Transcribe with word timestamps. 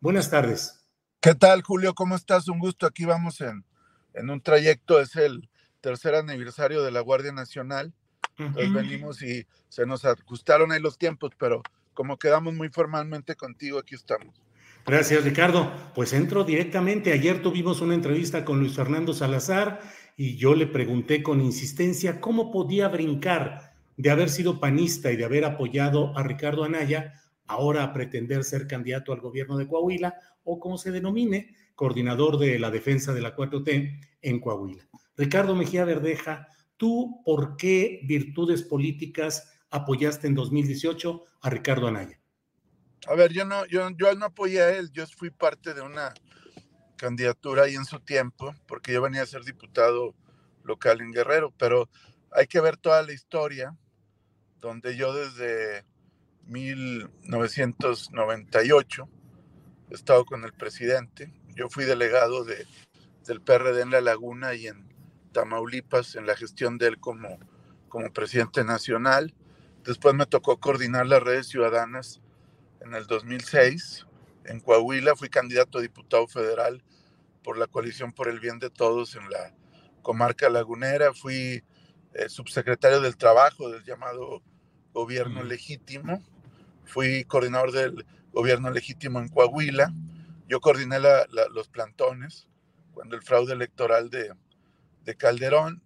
buenas 0.00 0.30
tardes. 0.30 0.86
¿Qué 1.20 1.34
tal, 1.34 1.62
Julio? 1.62 1.94
¿Cómo 1.94 2.14
estás? 2.14 2.48
Un 2.48 2.58
gusto. 2.58 2.86
Aquí 2.86 3.04
vamos 3.04 3.40
en, 3.40 3.64
en 4.14 4.30
un 4.30 4.40
trayecto, 4.40 5.00
es 5.00 5.16
el 5.16 5.48
tercer 5.80 6.14
aniversario 6.14 6.82
de 6.82 6.90
la 6.90 7.00
Guardia 7.00 7.32
Nacional. 7.32 7.92
Entonces 8.38 8.72
venimos 8.72 9.22
y 9.22 9.46
se 9.68 9.84
nos 9.84 10.04
ajustaron 10.04 10.70
ahí 10.70 10.80
los 10.80 10.96
tiempos, 10.96 11.32
pero 11.38 11.62
como 11.92 12.18
quedamos 12.18 12.54
muy 12.54 12.68
formalmente 12.68 13.34
contigo, 13.34 13.80
aquí 13.80 13.96
estamos. 13.96 14.40
Gracias, 14.86 15.24
Ricardo. 15.24 15.72
Pues 15.94 16.12
entro 16.12 16.44
directamente. 16.44 17.12
Ayer 17.12 17.42
tuvimos 17.42 17.80
una 17.80 17.94
entrevista 17.94 18.44
con 18.44 18.60
Luis 18.60 18.76
Fernando 18.76 19.12
Salazar 19.12 19.80
y 20.16 20.36
yo 20.36 20.54
le 20.54 20.66
pregunté 20.66 21.22
con 21.22 21.40
insistencia 21.40 22.20
cómo 22.20 22.52
podía 22.52 22.88
brincar 22.88 23.74
de 23.96 24.10
haber 24.10 24.30
sido 24.30 24.60
panista 24.60 25.10
y 25.10 25.16
de 25.16 25.24
haber 25.24 25.44
apoyado 25.44 26.16
a 26.16 26.22
Ricardo 26.22 26.62
Anaya 26.62 27.20
ahora 27.48 27.92
pretender 27.92 28.44
ser 28.44 28.66
candidato 28.66 29.12
al 29.12 29.20
gobierno 29.20 29.56
de 29.56 29.66
Coahuila 29.66 30.14
o 30.44 30.60
como 30.60 30.78
se 30.78 30.90
denomine, 30.92 31.54
coordinador 31.74 32.38
de 32.38 32.58
la 32.58 32.70
defensa 32.70 33.12
de 33.12 33.20
la 33.20 33.34
4T 33.34 34.00
en 34.22 34.40
Coahuila. 34.40 34.86
Ricardo 35.16 35.54
Mejía 35.54 35.84
Verdeja, 35.84 36.48
¿tú 36.76 37.22
por 37.24 37.56
qué 37.56 38.00
virtudes 38.04 38.62
políticas 38.62 39.52
apoyaste 39.70 40.26
en 40.26 40.34
2018 40.34 41.24
a 41.42 41.50
Ricardo 41.50 41.88
Anaya? 41.88 42.20
A 43.06 43.14
ver, 43.14 43.32
yo 43.32 43.44
no, 43.44 43.64
yo, 43.66 43.88
yo 43.96 44.14
no 44.14 44.26
apoyé 44.26 44.62
a 44.62 44.76
él, 44.76 44.90
yo 44.92 45.06
fui 45.06 45.30
parte 45.30 45.74
de 45.74 45.80
una 45.80 46.12
candidatura 46.96 47.62
ahí 47.64 47.74
en 47.74 47.84
su 47.84 48.00
tiempo, 48.00 48.54
porque 48.66 48.92
yo 48.92 49.00
venía 49.00 49.22
a 49.22 49.26
ser 49.26 49.44
diputado 49.44 50.14
local 50.64 51.00
en 51.00 51.12
Guerrero, 51.12 51.54
pero 51.56 51.88
hay 52.32 52.46
que 52.46 52.60
ver 52.60 52.76
toda 52.76 53.02
la 53.02 53.12
historia, 53.12 53.76
donde 54.60 54.96
yo 54.96 55.14
desde 55.14 55.84
1998 56.48 59.08
he 59.90 59.94
estado 59.94 60.24
con 60.24 60.44
el 60.44 60.52
presidente. 60.52 61.32
Yo 61.54 61.68
fui 61.68 61.84
delegado 61.84 62.44
de, 62.44 62.66
del 63.26 63.42
PRD 63.42 63.82
en 63.82 63.90
La 63.90 64.00
Laguna 64.00 64.54
y 64.54 64.66
en 64.66 64.88
Tamaulipas 65.32 66.16
en 66.16 66.26
la 66.26 66.36
gestión 66.36 66.78
de 66.78 66.88
él 66.88 66.98
como, 66.98 67.38
como 67.88 68.12
presidente 68.12 68.64
nacional. 68.64 69.34
Después 69.84 70.14
me 70.14 70.26
tocó 70.26 70.58
coordinar 70.58 71.06
las 71.06 71.22
redes 71.22 71.46
ciudadanas 71.48 72.20
en 72.80 72.94
el 72.94 73.06
2006. 73.06 74.06
En 74.46 74.60
Coahuila 74.60 75.16
fui 75.16 75.28
candidato 75.28 75.78
a 75.78 75.82
diputado 75.82 76.26
federal 76.26 76.82
por 77.44 77.58
la 77.58 77.66
coalición 77.66 78.12
por 78.12 78.28
el 78.28 78.40
bien 78.40 78.58
de 78.58 78.70
todos 78.70 79.16
en 79.16 79.28
la 79.30 79.54
comarca 80.00 80.48
lagunera. 80.48 81.12
Fui 81.12 81.62
eh, 82.14 82.28
subsecretario 82.28 83.02
del 83.02 83.18
trabajo 83.18 83.70
del 83.70 83.84
llamado 83.84 84.42
gobierno 84.94 85.42
legítimo 85.42 86.22
fui 86.88 87.24
coordinador 87.24 87.72
del 87.72 88.06
gobierno 88.32 88.70
legítimo 88.70 89.20
en 89.20 89.28
Coahuila. 89.28 89.92
Yo 90.48 90.60
coordiné 90.60 90.98
los 91.52 91.68
plantones 91.68 92.48
cuando 92.92 93.14
el 93.14 93.22
fraude 93.22 93.52
electoral 93.52 94.10
de, 94.10 94.32
de 95.04 95.14
Calderón. 95.14 95.82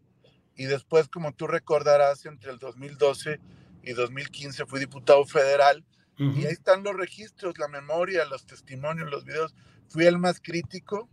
Y 0.55 0.65
después, 0.65 1.09
como 1.09 1.33
tú 1.33 1.47
recordarás, 1.47 2.25
entre 2.27 2.53
el 2.53 2.59
2012 2.59 3.41
y 3.83 3.93
2015 3.93 4.67
fui 4.67 4.81
diputado 4.81 5.25
federal. 5.25 5.85
Y 6.19 6.47
ahí 6.47 6.53
están 6.53 6.85
los 6.85 6.95
registros, 6.95 7.59
la 7.59 7.67
memoria, 7.67 8.25
los 8.27 8.47
testimonios, 8.47 9.11
los 9.11 9.25
videos. 9.25 9.57
Fui 9.89 10.05
el 10.07 10.19
más 10.19 10.41
crítico 10.41 11.09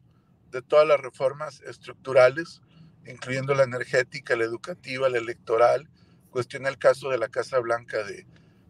de 0.52 0.62
todas 0.62 0.88
las 0.88 1.00
reformas 1.00 1.62
estructurales, 1.62 2.62
incluyendo 3.08 3.56
la 3.56 3.64
energética, 3.64 4.36
la 4.36 4.44
educativa, 4.44 5.10
la 5.10 5.18
electoral. 5.18 5.90
Cuestioné 6.30 6.70
el 6.70 6.78
caso 6.78 7.10
de 7.10 7.18
la 7.18 7.30
Casa 7.30 7.58
Blanca 7.58 8.04
de, 8.04 8.28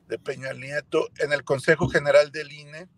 de 0.10 0.20
Peña 0.20 0.52
Nieto. 0.54 1.08
En 1.20 1.32
el 1.32 1.44
Consejo 1.46 1.88
General 1.88 2.32
del 2.32 2.52
INE, 2.52 2.90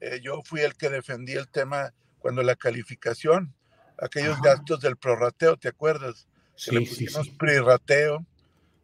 eh, 0.00 0.20
yo 0.22 0.42
fui 0.44 0.60
el 0.62 0.74
que 0.76 0.88
defendí 0.88 1.34
el 1.34 1.48
tema 1.48 1.92
cuando 2.18 2.42
la 2.42 2.56
calificación, 2.56 3.54
aquellos 3.98 4.40
gastos 4.40 4.80
del 4.80 4.96
prorrateo, 4.96 5.56
¿te 5.58 5.68
acuerdas? 5.68 6.28
Sí, 6.54 6.70
que 6.70 6.76
le 6.80 6.86
sí, 6.86 7.06
pusimos 7.06 7.26
sí. 7.26 7.32
prorrateo, 7.32 8.26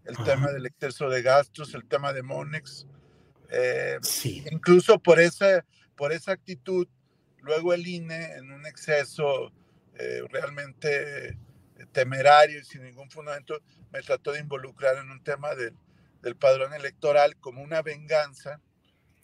el 0.05 0.15
Ajá. 0.15 0.25
tema 0.25 0.53
del 0.53 0.67
exceso 0.67 1.09
de 1.09 1.23
gastos, 1.23 1.75
el 1.75 1.87
tema 1.87 2.13
de 2.13 2.23
Monex. 2.23 2.87
eh, 3.51 3.99
Sí. 4.03 4.45
incluso 4.51 4.99
por 4.99 5.21
esa, 5.21 5.65
por 5.97 6.13
esa 6.13 6.33
actitud, 6.33 6.89
luego 7.41 7.75
el 7.75 7.87
INE, 7.87 8.35
en 8.37 8.51
un 8.51 8.67
exceso 8.67 9.53
eh, 9.99 10.23
realmente 10.31 11.39
temerario 11.93 12.61
y 12.61 12.65
sin 12.65 12.83
ningún 12.83 13.11
fundamento, 13.11 13.61
me 13.93 14.01
trató 14.03 14.33
de 14.33 14.41
involucrar 14.41 14.97
en 14.97 15.11
un 15.11 15.23
tema 15.23 15.55
del, 15.55 15.77
del 16.23 16.37
padrón 16.37 16.73
electoral 16.75 17.37
como 17.37 17.63
una 17.63 17.83
venganza, 17.83 18.61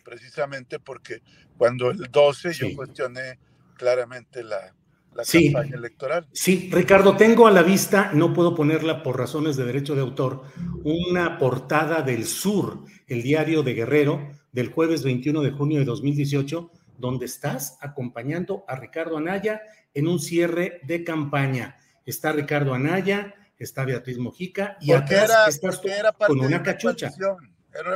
precisamente 0.05 0.79
porque 0.79 1.23
cuando 1.57 1.91
el 1.91 2.11
12 2.11 2.55
Sí. 2.55 2.71
yo 2.71 2.77
cuestioné 2.77 3.39
claramente 3.77 4.43
la, 4.43 4.75
la 5.15 5.25
Sí. 5.25 5.53
campaña 5.53 5.77
electoral. 5.77 6.27
Sí, 6.33 6.71
Ricardo, 6.73 7.17
tengo 7.17 7.47
a 7.47 7.51
la 7.51 7.63
vista, 7.63 8.11
no 8.13 8.33
puedo 8.33 8.55
ponerla 8.55 9.03
por 9.03 9.19
razones 9.19 9.57
de 9.57 9.65
derecho 9.65 9.95
de 9.95 10.01
autor, 10.01 10.43
una 10.85 11.39
portada 11.39 12.03
del 12.03 12.25
Sur, 12.27 12.85
el 13.07 13.23
diario 13.23 13.63
de 13.63 13.75
Guerrero, 13.75 14.29
del 14.53 14.73
jueves 14.73 15.03
21 15.05 15.43
de 15.43 15.51
junio 15.51 15.79
de 15.79 15.85
2018, 15.85 16.71
donde 16.99 17.27
estás 17.27 17.79
acompañando 17.81 18.65
a 18.67 18.77
Ricardo 18.77 19.17
Anaya 19.19 19.63
en 19.95 20.09
un 20.09 20.19
cierre 20.19 20.81
de 20.85 21.05
campaña. 21.05 21.77
Está 22.07 22.33
Ricardo 22.33 22.75
Anaya, 22.75 23.35
está 23.59 23.85
Beatriz 23.85 24.19
Mojica 24.19 24.77
y 24.81 24.93
Porque 24.93 25.15
atrás 25.17 25.31
era, 25.31 25.47
estás 25.47 25.85
era 25.85 26.13
parte 26.13 26.35
con 26.35 26.45
una 26.47 26.63
cachucha. 26.63 27.11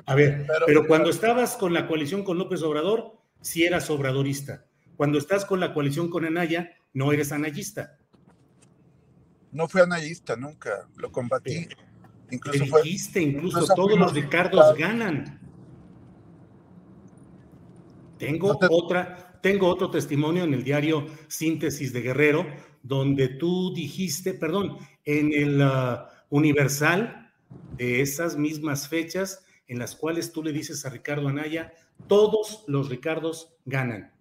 A 0.06 0.14
ver, 0.14 0.46
pero, 0.66 0.86
cuando 0.86 1.10
estabas 1.10 1.56
con 1.56 1.72
la 1.72 1.86
coalición 1.86 2.24
con 2.24 2.38
López 2.38 2.62
Obrador, 2.62 3.18
sí 3.40 3.64
eras 3.64 3.88
obradorista. 3.90 4.66
Cuando 4.96 5.18
estás 5.18 5.44
con 5.44 5.60
la 5.60 5.72
coalición 5.72 6.08
con 6.10 6.24
Anaya, 6.24 6.70
no 6.92 7.12
eres 7.12 7.32
anayista. 7.32 7.98
no 9.50 9.68
fui 9.68 9.80
anallista 9.80 10.36
nunca, 10.36 10.88
lo 10.96 11.10
combatí. 11.12 11.66
Te 11.66 11.76
Incluso 12.36 12.64
fue, 12.66 12.82
dijiste, 12.82 13.20
incluso 13.20 13.58
incluso 13.58 13.74
todos 13.74 13.98
los 13.98 14.14
Ricardos 14.14 14.76
ganan. 14.76 15.38
Tengo 18.18 18.52
No 18.52 18.58
te- 18.58 18.66
otra, 18.70 19.38
tengo 19.42 19.68
otro 19.68 19.90
testimonio 19.90 20.44
en 20.44 20.54
el 20.54 20.62
diario 20.64 21.06
Síntesis 21.28 21.92
de 21.92 22.00
Guerrero, 22.02 22.46
donde 22.82 23.28
tú 23.28 23.72
dijiste, 23.74 24.34
perdón, 24.34 24.78
en 25.04 25.32
el 25.32 25.62
ah, 25.62 26.08
Universal 26.30 27.32
de 27.76 28.00
esas 28.00 28.36
mismas 28.36 28.88
fechas 28.88 29.44
en 29.66 29.78
las 29.78 29.94
cuales 29.94 30.32
tú 30.32 30.42
le 30.42 30.52
dices 30.52 30.84
a 30.84 30.90
Ricardo 30.90 31.28
Anaya, 31.28 31.72
todos 32.06 32.64
los 32.66 32.88
Ricardos 32.88 33.54
ganan. 33.64 34.12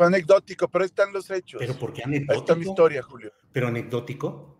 fue 0.00 0.06
anecdótico, 0.06 0.66
pero 0.66 0.82
ahí 0.82 0.86
están 0.86 1.12
los 1.12 1.30
hechos. 1.30 1.58
Pero 1.58 1.74
¿por 1.74 1.92
qué 1.92 2.02
ahí 2.06 2.14
está 2.14 2.32
mi 2.32 2.34
anecdótico? 2.34 2.70
historia, 2.70 3.02
Julio. 3.02 3.32
Pero 3.52 3.68
anecdótico. 3.68 4.58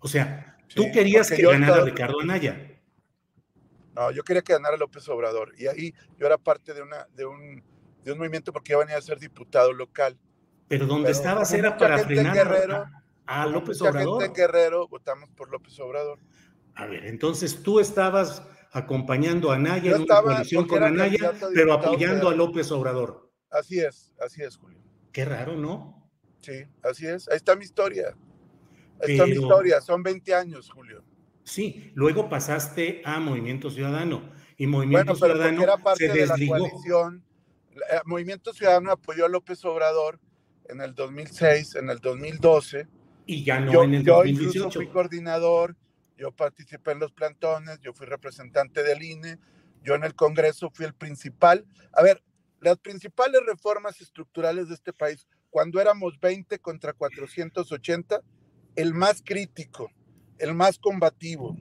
O 0.00 0.06
sea, 0.06 0.58
tú 0.74 0.84
querías 0.92 1.30
que 1.30 1.40
ganara 1.40 1.82
Ricardo 1.82 2.20
Anaya. 2.20 2.78
No, 3.94 4.10
yo 4.10 4.22
quería 4.22 4.42
que 4.42 4.52
ganara 4.52 4.76
López 4.76 5.08
Obrador. 5.08 5.54
Y 5.56 5.66
ahí 5.66 5.94
yo 6.18 6.26
era 6.26 6.36
parte 6.36 6.74
de, 6.74 6.82
una, 6.82 7.06
de, 7.14 7.24
un, 7.24 7.62
de 8.04 8.12
un 8.12 8.18
movimiento 8.18 8.52
porque 8.52 8.72
yo 8.72 8.78
venía 8.78 8.96
a 8.96 9.02
ser 9.02 9.18
diputado 9.18 9.72
local. 9.72 10.18
Pero 10.68 10.86
donde 10.86 11.10
estabas 11.10 11.52
era 11.52 11.76
para 11.76 11.98
frenar 11.98 12.34
Guerrero, 12.34 12.86
a, 13.26 13.46
López 13.46 13.80
Obrador. 13.82 14.22
gente 14.22 14.24
en 14.26 14.32
Guerrero 14.34 14.88
votamos 14.88 15.30
por 15.30 15.50
López 15.50 15.78
Obrador. 15.80 16.18
A 16.74 16.86
ver, 16.86 17.06
entonces 17.06 17.62
tú 17.62 17.80
estabas 17.80 18.42
acompañando 18.72 19.52
a 19.52 19.54
Anaya 19.56 19.90
Yo 19.90 19.96
en 19.96 20.02
una 20.02 20.22
coalición 20.22 20.66
con 20.66 20.82
Anaya, 20.82 21.32
pero 21.54 21.72
apoyando 21.72 22.28
a. 22.28 22.34
López 22.34 22.70
Obrador. 22.72 23.30
Así 23.50 23.78
es, 23.78 24.12
así 24.20 24.42
es, 24.42 24.56
Julio. 24.56 24.80
Qué 25.12 25.24
raro, 25.24 25.56
¿no? 25.56 26.10
Sí, 26.40 26.64
así 26.82 27.06
es. 27.06 27.28
Ahí 27.28 27.36
está 27.36 27.54
mi 27.54 27.64
historia. 27.64 28.16
Ahí 29.00 29.12
está 29.12 29.24
mi 29.26 29.30
Pero- 29.32 29.42
historia. 29.42 29.80
Son 29.80 30.02
20 30.02 30.34
años, 30.34 30.70
Julio. 30.70 31.04
Sí, 31.44 31.92
luego 31.94 32.28
pasaste 32.28 33.02
a 33.04 33.20
Movimiento 33.20 33.70
Ciudadano 33.70 34.32
y 34.56 34.66
Movimiento 34.66 35.12
Bueno, 35.12 35.20
pero 35.20 35.34
Ciudadano 35.34 35.62
era 35.62 35.76
parte 35.76 36.06
se 36.08 36.12
de 36.12 36.26
la 36.26 36.32
desligó. 36.34 36.58
coalición. 36.58 37.24
La- 37.74 37.96
eh, 37.98 38.00
Movimiento 38.04 38.52
Ciudadano 38.52 38.92
apoyó 38.92 39.26
a 39.26 39.28
López 39.28 39.64
Obrador 39.64 40.20
en 40.68 40.80
el 40.80 40.94
2006, 40.94 41.74
en 41.76 41.90
el 41.90 41.98
2012. 41.98 42.86
Y 43.26 43.44
ya 43.44 43.60
no 43.60 43.72
yo 43.72 43.82
en 43.84 43.94
el 43.94 44.04
yo 44.04 44.24
incluso 44.24 44.64
2018. 44.64 44.70
fui 44.80 44.88
coordinador, 44.88 45.76
yo 46.16 46.30
participé 46.32 46.92
en 46.92 47.00
los 47.00 47.12
plantones, 47.12 47.80
yo 47.80 47.92
fui 47.92 48.06
representante 48.06 48.82
del 48.82 49.02
INE, 49.02 49.38
yo 49.82 49.94
en 49.94 50.04
el 50.04 50.14
Congreso 50.14 50.70
fui 50.70 50.84
el 50.86 50.94
principal. 50.94 51.66
A 51.92 52.02
ver, 52.02 52.22
las 52.60 52.78
principales 52.78 53.40
reformas 53.46 54.00
estructurales 54.00 54.68
de 54.68 54.74
este 54.74 54.92
país, 54.92 55.26
cuando 55.50 55.80
éramos 55.80 56.18
20 56.20 56.58
contra 56.58 56.92
480, 56.92 58.20
el 58.76 58.94
más 58.94 59.22
crítico, 59.24 59.90
el 60.38 60.54
más 60.54 60.78
combativo, 60.78 61.56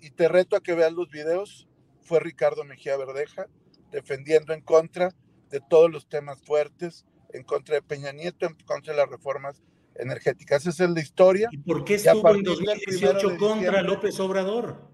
y 0.00 0.10
te 0.10 0.28
reto 0.28 0.56
a 0.56 0.62
que 0.62 0.74
veas 0.74 0.92
los 0.92 1.08
videos, 1.10 1.66
fue 2.02 2.20
Ricardo 2.20 2.64
Mejía 2.64 2.96
Verdeja, 2.96 3.46
defendiendo 3.90 4.52
en 4.52 4.60
contra 4.60 5.10
de 5.54 5.60
todos 5.70 5.88
los 5.88 6.08
temas 6.08 6.42
fuertes, 6.42 7.06
en 7.32 7.44
contra 7.44 7.76
de 7.76 7.82
Peña 7.82 8.10
Nieto, 8.10 8.44
en 8.44 8.54
contra 8.66 8.92
de 8.92 8.98
las 8.98 9.08
reformas 9.08 9.62
energéticas. 9.94 10.66
Esa 10.66 10.84
es 10.84 10.90
la 10.90 11.00
historia. 11.00 11.48
¿Y 11.52 11.58
por 11.58 11.84
qué 11.84 11.94
estuvo 11.94 12.16
en 12.16 12.22
partir 12.22 12.42
del 12.42 12.54
2018 12.56 13.18
primero 13.18 13.30
de 13.30 13.36
contra 13.38 13.82
López 13.82 14.18
Obrador? 14.18 14.90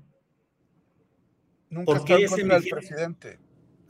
Nunca 1.71 1.87
¿Por 1.87 2.05
qué 2.05 2.27
contra 2.27 2.59
Mejía- 2.59 2.77
presidente. 2.77 3.39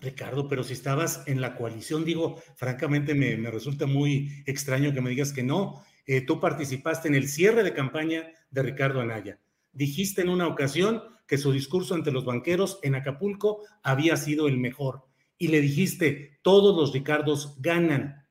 Ricardo, 0.00 0.48
pero 0.48 0.62
si 0.62 0.72
estabas 0.74 1.24
en 1.26 1.40
la 1.40 1.56
coalición, 1.56 2.04
digo, 2.04 2.36
francamente 2.54 3.14
me, 3.14 3.36
me 3.36 3.50
resulta 3.50 3.84
muy 3.86 4.42
extraño 4.46 4.94
que 4.94 5.00
me 5.00 5.10
digas 5.10 5.32
que 5.32 5.42
no. 5.42 5.82
Eh, 6.06 6.20
tú 6.22 6.38
participaste 6.40 7.08
en 7.08 7.16
el 7.16 7.28
cierre 7.28 7.64
de 7.64 7.74
campaña 7.74 8.30
de 8.50 8.62
Ricardo 8.62 9.00
Anaya. 9.00 9.40
Dijiste 9.72 10.22
en 10.22 10.28
una 10.28 10.46
ocasión 10.46 11.02
que 11.26 11.36
su 11.36 11.50
discurso 11.52 11.94
ante 11.94 12.12
los 12.12 12.24
banqueros 12.24 12.78
en 12.82 12.94
Acapulco 12.94 13.62
había 13.82 14.16
sido 14.16 14.46
el 14.46 14.56
mejor. 14.56 15.09
Y 15.40 15.48
le 15.48 15.62
dijiste, 15.62 16.38
todos 16.42 16.76
los 16.76 16.92
Ricardos 16.92 17.56
ganan. 17.60 18.28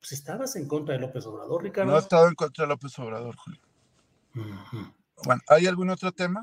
Pues 0.00 0.12
estabas 0.12 0.56
en 0.56 0.66
contra 0.66 0.94
de 0.94 1.02
López 1.02 1.26
Obrador, 1.26 1.62
Ricardo. 1.62 1.90
No 1.90 1.98
ha 1.98 2.00
estado 2.00 2.28
en 2.28 2.34
contra 2.34 2.64
de 2.64 2.68
López 2.70 2.98
Obrador, 2.98 3.36
Julio. 3.36 3.60
Ujú. 4.34 4.92
Bueno, 5.24 5.42
¿hay 5.48 5.66
algún 5.66 5.90
otro 5.90 6.12
tema? 6.12 6.42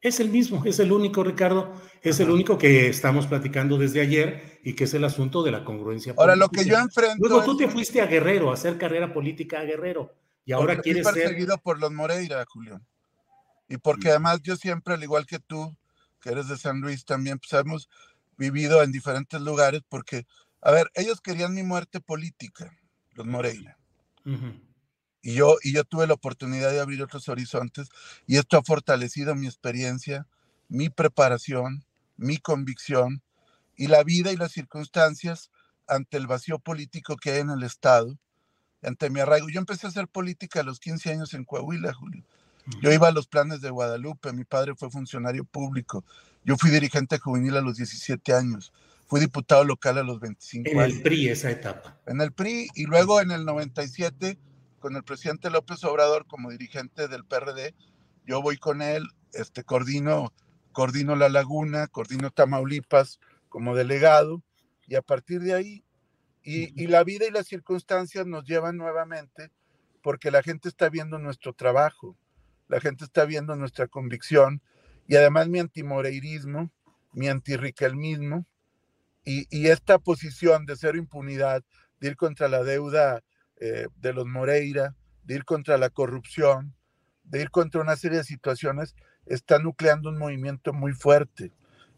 Es 0.00 0.20
el 0.20 0.30
mismo, 0.30 0.64
es 0.64 0.78
el 0.78 0.90
único, 0.90 1.22
Ricardo, 1.22 1.70
es 2.00 2.18
el 2.18 2.30
único 2.30 2.56
que 2.56 2.88
estamos 2.88 3.26
platicando 3.26 3.76
desde 3.76 4.00
ayer 4.00 4.60
y 4.64 4.72
que 4.72 4.84
es 4.84 4.94
el 4.94 5.04
asunto 5.04 5.42
de 5.42 5.50
la 5.50 5.64
congruencia. 5.64 6.14
Ahora, 6.16 6.34
lo 6.34 6.48
que 6.48 6.64
yo 6.64 6.76
política. 6.76 6.82
enfrento. 6.82 7.28
Luego 7.28 7.44
tú 7.44 7.58
te 7.58 7.68
fuiste 7.68 8.00
a 8.00 8.06
Guerrero 8.06 8.50
a 8.50 8.54
hacer 8.54 8.78
carrera 8.78 9.12
política 9.12 9.60
a 9.60 9.64
Guerrero 9.64 10.14
y 10.46 10.52
ahora 10.52 10.80
quieres 10.80 11.04
ser. 11.04 11.12
perseguido 11.12 11.58
por 11.58 11.78
los 11.78 11.92
Moreira, 11.92 12.42
Julio. 12.48 12.80
Y 13.68 13.76
porque 13.76 14.08
además 14.08 14.40
yo 14.42 14.56
siempre, 14.56 14.94
al 14.94 15.02
igual 15.02 15.26
que 15.26 15.40
tú, 15.40 15.76
que 16.22 16.30
eres 16.30 16.48
de 16.48 16.56
San 16.56 16.80
Luis, 16.80 17.04
también 17.04 17.38
pues, 17.38 17.52
hemos 17.60 17.90
vivido 18.36 18.82
en 18.82 18.92
diferentes 18.92 19.40
lugares 19.40 19.82
porque, 19.88 20.26
a 20.60 20.70
ver, 20.70 20.90
ellos 20.94 21.20
querían 21.20 21.54
mi 21.54 21.62
muerte 21.62 22.00
política, 22.00 22.72
los 23.12 23.26
Moreira. 23.26 23.78
Y 25.22 25.34
yo, 25.34 25.56
y 25.62 25.72
yo 25.72 25.84
tuve 25.84 26.06
la 26.06 26.14
oportunidad 26.14 26.70
de 26.70 26.80
abrir 26.80 27.02
otros 27.02 27.28
horizontes 27.28 27.88
y 28.26 28.36
esto 28.36 28.58
ha 28.58 28.62
fortalecido 28.62 29.34
mi 29.34 29.46
experiencia, 29.46 30.26
mi 30.68 30.88
preparación, 30.88 31.84
mi 32.16 32.38
convicción 32.38 33.22
y 33.76 33.88
la 33.88 34.02
vida 34.04 34.32
y 34.32 34.36
las 34.36 34.52
circunstancias 34.52 35.50
ante 35.88 36.16
el 36.16 36.26
vacío 36.26 36.58
político 36.58 37.16
que 37.16 37.32
hay 37.32 37.40
en 37.40 37.50
el 37.50 37.62
Estado, 37.62 38.18
ante 38.82 39.10
mi 39.10 39.20
arraigo. 39.20 39.48
Yo 39.48 39.60
empecé 39.60 39.86
a 39.86 39.90
hacer 39.90 40.08
política 40.08 40.60
a 40.60 40.64
los 40.64 40.80
15 40.80 41.10
años 41.12 41.34
en 41.34 41.44
Coahuila, 41.44 41.92
Julio. 41.92 42.24
Yo 42.82 42.92
iba 42.92 43.06
a 43.08 43.12
los 43.12 43.28
planes 43.28 43.60
de 43.60 43.70
Guadalupe, 43.70 44.32
mi 44.32 44.44
padre 44.44 44.74
fue 44.74 44.90
funcionario 44.90 45.44
público, 45.44 46.04
yo 46.46 46.56
fui 46.56 46.70
dirigente 46.70 47.18
juvenil 47.18 47.56
a 47.56 47.60
los 47.60 47.76
17 47.76 48.32
años, 48.32 48.72
fui 49.08 49.18
diputado 49.18 49.64
local 49.64 49.98
a 49.98 50.04
los 50.04 50.20
25 50.20 50.70
En 50.70 50.78
años 50.78 50.94
el 50.94 51.02
PRI 51.02 51.28
esa 51.28 51.50
etapa. 51.50 51.98
en 52.06 52.20
el 52.20 52.32
PRI 52.32 52.68
y 52.76 52.84
luego 52.84 53.20
en 53.20 53.32
el 53.32 53.44
97 53.44 54.38
con 54.78 54.94
el 54.94 55.02
presidente 55.02 55.50
López 55.50 55.82
Obrador 55.82 56.24
como 56.28 56.50
dirigente 56.50 57.08
del 57.08 57.24
PRD, 57.24 57.74
yo 58.24 58.40
voy 58.42 58.58
con 58.58 58.80
él, 58.80 59.08
este 59.32 59.64
coordino 59.64 60.32
coordino 60.70 61.16
La 61.16 61.28
Laguna, 61.28 61.88
coordino 61.88 62.30
Tamaulipas 62.30 63.18
como 63.48 63.74
delegado 63.74 64.44
y 64.86 64.94
a 64.94 65.02
partir 65.02 65.40
de 65.40 65.54
ahí 65.54 65.84
y, 66.44 66.80
y 66.80 66.86
la 66.86 67.02
vida 67.02 67.26
y 67.26 67.32
las 67.32 67.48
circunstancias 67.48 68.24
nos 68.24 68.44
llevan 68.44 68.76
nuevamente 68.76 69.50
porque 70.00 70.30
la 70.30 70.44
gente 70.44 70.68
está 70.68 70.90
viendo 70.90 71.18
nuestro 71.18 71.54
trabajo, 71.54 72.16
la 72.68 72.78
gente 72.78 73.04
está 73.04 73.24
viendo 73.24 73.56
nuestra 73.56 73.88
convicción 73.88 74.62
y 75.06 75.16
además 75.16 75.48
mi 75.48 75.58
antimoreirismo, 75.58 76.70
mi 77.12 77.28
antirriquelmismo 77.28 78.46
y, 79.24 79.46
y 79.50 79.68
esta 79.68 79.98
posición 79.98 80.66
de 80.66 80.76
cero 80.76 80.98
impunidad, 80.98 81.62
de 82.00 82.08
ir 82.08 82.16
contra 82.16 82.48
la 82.48 82.62
deuda 82.62 83.22
eh, 83.58 83.88
de 83.96 84.12
los 84.12 84.26
Moreira, 84.26 84.94
de 85.24 85.34
ir 85.36 85.44
contra 85.44 85.78
la 85.78 85.90
corrupción, 85.90 86.74
de 87.24 87.42
ir 87.42 87.50
contra 87.50 87.80
una 87.80 87.96
serie 87.96 88.18
de 88.18 88.24
situaciones, 88.24 88.94
está 89.24 89.58
nucleando 89.58 90.10
un 90.10 90.18
movimiento 90.18 90.72
muy 90.72 90.92
fuerte. 90.92 91.52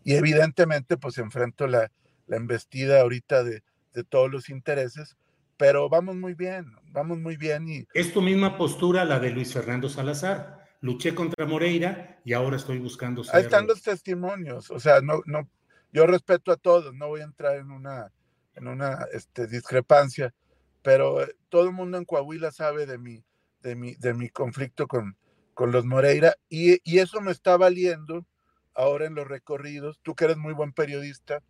Y 0.05 0.15
evidentemente, 0.15 0.97
pues 0.97 1.19
enfrento 1.19 1.67
la, 1.67 1.91
la 2.27 2.37
embestida 2.37 3.01
ahorita 3.01 3.43
de, 3.45 3.63
de 3.93 4.05
todos 4.05 4.31
los 4.31 4.49
intereses, 4.49 5.17
pero 5.57 5.89
vamos 5.89 6.17
muy 6.17 6.35
bien, 6.35 6.73
vamos 6.93 7.19
muy 7.19 7.37
bien 7.37 7.69
y 7.69 7.87
Es 7.93 8.13
tu 8.13 8.23
misma 8.23 8.57
postura 8.57 9.05
la 9.05 9.19
de 9.19 9.31
Luis 9.31 9.53
Fernando 9.53 9.89
Salazar. 9.89 10.68
Luché 10.81 11.15
contra 11.15 11.45
Moreira 11.47 12.21
y 12.25 12.33
ahora 12.33 12.57
estoy 12.57 12.79
buscando 12.79 13.25
ser. 13.25 13.37
ahí 13.37 13.43
están 13.43 13.67
los 13.67 13.83
testimonios, 13.83 14.71
o 14.71 14.79
sea, 14.79 15.01
no, 15.01 15.23
no, 15.27 15.49
yo 15.93 16.07
respeto 16.07 16.53
a 16.53 16.57
todos, 16.57 16.95
no 16.95 17.09
voy 17.09 17.21
a 17.21 17.25
entrar 17.25 17.57
en 17.57 17.71
una, 17.71 18.13
en 18.55 18.69
una 18.69 19.07
este, 19.13 19.47
discrepancia, 19.47 20.35
pero 20.83 21.23
eh, 21.23 21.35
todo 21.49 21.65
el 21.65 21.73
mundo 21.73 21.99
en 21.99 22.05
Coahuila 22.05 22.53
sabe 22.53 22.87
de 22.87 22.99
mi, 22.99 23.25
de 23.63 23.75
mi, 23.75 23.95
de 23.97 24.15
mi 24.15 24.29
conflicto 24.29 24.87
con, 24.87 25.17
con 25.55 25.73
los 25.73 25.85
Moreira 25.85 26.37
y, 26.49 26.79
y 26.85 26.99
eso 26.99 27.21
me 27.21 27.33
está 27.33 27.57
valiendo 27.57 28.27
ahora 28.75 29.07
en 29.07 29.15
los 29.15 29.27
recorridos. 29.27 29.99
Tú 30.03 30.15
que 30.15 30.27
eres 30.27 30.37
muy 30.37 30.55
buen 30.55 30.73
periodista, 30.73 31.43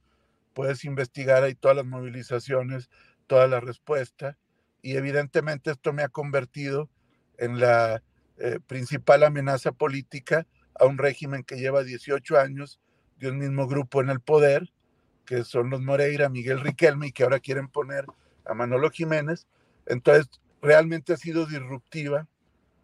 puedes 0.55 0.85
investigar 0.85 1.43
ahí 1.43 1.55
todas 1.55 1.77
las 1.77 1.87
movilizaciones, 1.87 2.89
toda 3.27 3.47
la 3.47 3.61
respuesta 3.61 4.39
y 4.81 4.97
evidentemente 4.97 5.73
esto 5.73 5.93
me 5.93 6.03
ha 6.03 6.09
convertido 6.09 6.89
en 7.37 7.61
la 7.61 8.03
eh, 8.41 8.61
principal 8.67 9.25
amenaza 9.25 9.73
política 9.73 10.47
a 10.79 10.87
un 10.87 10.99
régimen 10.99 11.43
que 11.43 11.57
lleva 11.57 11.83
18 11.83 12.39
años 12.39 12.81
de 13.19 13.31
un 13.31 13.39
mismo 13.39 13.67
grupo 13.67 14.01
en 14.01 14.11
el 14.11 14.21
poder, 14.21 14.71
que 15.27 15.45
son 15.45 15.71
los 15.71 15.81
Moreira, 15.83 16.29
Miguel 16.29 16.61
Riquelme, 16.61 17.09
y 17.09 17.13
que 17.13 17.25
ahora 17.25 17.41
quieren 17.41 17.69
poner 17.69 18.07
a 18.45 18.55
Manolo 18.55 18.91
Jiménez. 18.91 19.47
Entonces, 19.87 20.29
realmente 20.63 21.13
ha 21.13 21.17
sido 21.17 21.47
disruptiva 21.47 22.29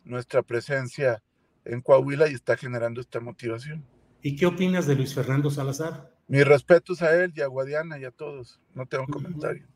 nuestra 0.04 0.42
presencia 0.42 1.22
en 1.64 1.80
Coahuila 1.80 2.28
y 2.28 2.34
está 2.34 2.56
generando 2.56 3.00
esta 3.00 3.20
motivación. 3.20 3.84
¿Y 4.22 4.36
qué 4.36 4.46
opinas 4.46 4.86
de 4.86 4.96
Luis 4.96 5.14
Fernando 5.14 5.50
Salazar? 5.50 6.12
Mis 6.26 6.46
respetos 6.46 7.00
a 7.02 7.14
él 7.22 7.32
y 7.36 7.42
a 7.42 7.46
Guadiana 7.46 7.98
y 7.98 8.04
a 8.04 8.10
todos. 8.10 8.60
No 8.74 8.86
tengo 8.86 9.06
comentario. 9.06 9.66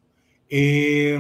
Eh, 0.50 1.18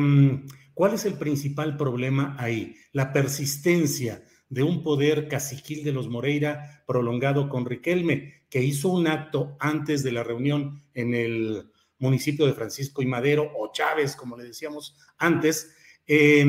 ¿Cuál 0.74 0.94
es 0.94 1.04
el 1.04 1.14
principal 1.14 1.76
problema 1.76 2.36
ahí? 2.38 2.76
La 2.92 3.12
persistencia 3.12 4.22
de 4.48 4.62
un 4.62 4.82
poder 4.82 5.28
caciquil 5.28 5.84
de 5.84 5.92
los 5.92 6.08
Moreira 6.08 6.82
prolongado 6.86 7.48
con 7.48 7.66
Riquelme, 7.66 8.42
que 8.48 8.62
hizo 8.62 8.88
un 8.88 9.06
acto 9.06 9.56
antes 9.60 10.02
de 10.02 10.12
la 10.12 10.24
reunión 10.24 10.82
en 10.94 11.14
el 11.14 11.70
municipio 11.98 12.46
de 12.46 12.54
Francisco 12.54 13.02
y 13.02 13.06
Madero, 13.06 13.52
o 13.56 13.72
Chávez, 13.72 14.16
como 14.16 14.36
le 14.36 14.44
decíamos 14.44 14.96
antes, 15.18 15.74
eh, 16.06 16.46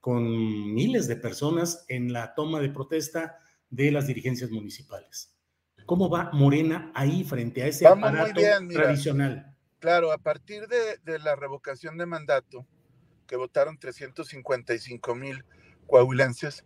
con 0.00 0.74
miles 0.74 1.08
de 1.08 1.16
personas 1.16 1.84
en 1.88 2.12
la 2.12 2.34
toma 2.34 2.60
de 2.60 2.70
protesta 2.70 3.36
de 3.70 3.90
las 3.90 4.06
dirigencias 4.06 4.50
municipales. 4.50 5.34
¿Cómo 5.86 6.08
va 6.08 6.30
Morena 6.32 6.92
ahí 6.94 7.24
frente 7.24 7.62
a 7.62 7.66
ese 7.66 7.84
Vamos 7.84 8.10
aparato 8.10 8.40
bien, 8.40 8.66
mira. 8.66 8.82
tradicional? 8.84 9.56
Claro, 9.78 10.12
a 10.12 10.18
partir 10.18 10.66
de, 10.68 10.98
de 11.04 11.18
la 11.18 11.34
revocación 11.34 11.96
de 11.96 12.06
mandato, 12.06 12.66
que 13.26 13.36
votaron 13.36 13.78
355 13.78 15.14
mil 15.14 15.44
coahuilenses, 15.86 16.64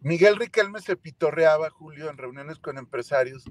Miguel 0.00 0.36
Riquelme 0.36 0.80
se 0.80 0.96
pitorreaba, 0.96 1.70
Julio, 1.70 2.08
en 2.08 2.16
reuniones 2.16 2.58
con 2.58 2.78
empresarios, 2.78 3.44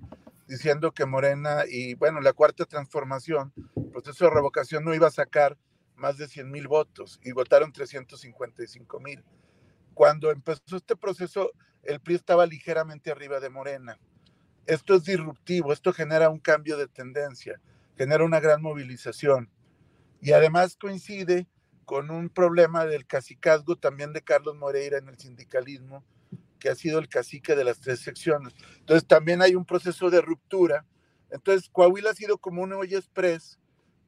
diciendo 0.47 0.91
que 0.91 1.05
Morena 1.05 1.63
y, 1.67 1.95
bueno, 1.95 2.21
la 2.21 2.33
cuarta 2.33 2.65
transformación, 2.65 3.53
proceso 3.91 4.25
de 4.25 4.31
revocación 4.31 4.83
no 4.83 4.93
iba 4.93 5.07
a 5.07 5.11
sacar 5.11 5.57
más 5.95 6.17
de 6.17 6.27
100 6.27 6.49
mil 6.49 6.67
votos 6.67 7.19
y 7.23 7.31
votaron 7.31 7.71
355 7.71 8.99
mil. 8.99 9.23
Cuando 9.93 10.31
empezó 10.31 10.77
este 10.77 10.95
proceso, 10.95 11.51
el 11.83 11.99
PRI 11.99 12.15
estaba 12.15 12.45
ligeramente 12.45 13.11
arriba 13.11 13.39
de 13.39 13.49
Morena. 13.49 13.99
Esto 14.65 14.95
es 14.95 15.03
disruptivo, 15.03 15.73
esto 15.73 15.91
genera 15.93 16.29
un 16.29 16.39
cambio 16.39 16.77
de 16.77 16.87
tendencia, 16.87 17.59
genera 17.97 18.23
una 18.23 18.39
gran 18.39 18.61
movilización 18.61 19.49
y 20.21 20.31
además 20.31 20.77
coincide 20.77 21.47
con 21.85 22.09
un 22.09 22.29
problema 22.29 22.85
del 22.85 23.05
cacicazgo 23.05 23.75
también 23.75 24.13
de 24.13 24.21
Carlos 24.21 24.55
Moreira 24.55 24.97
en 24.97 25.09
el 25.09 25.17
sindicalismo, 25.17 26.03
que 26.63 26.69
ha 26.69 26.75
sido 26.75 26.97
el 26.99 27.09
cacique 27.09 27.57
de 27.57 27.65
las 27.65 27.81
tres 27.81 27.99
secciones. 27.99 28.53
Entonces 28.79 29.05
también 29.05 29.41
hay 29.41 29.53
un 29.53 29.65
proceso 29.65 30.09
de 30.09 30.21
ruptura. 30.21 30.85
Entonces 31.29 31.69
Coahuila 31.69 32.11
ha 32.11 32.13
sido 32.13 32.37
como 32.37 32.63
un 32.63 32.71
olla 32.71 32.97
express 32.97 33.59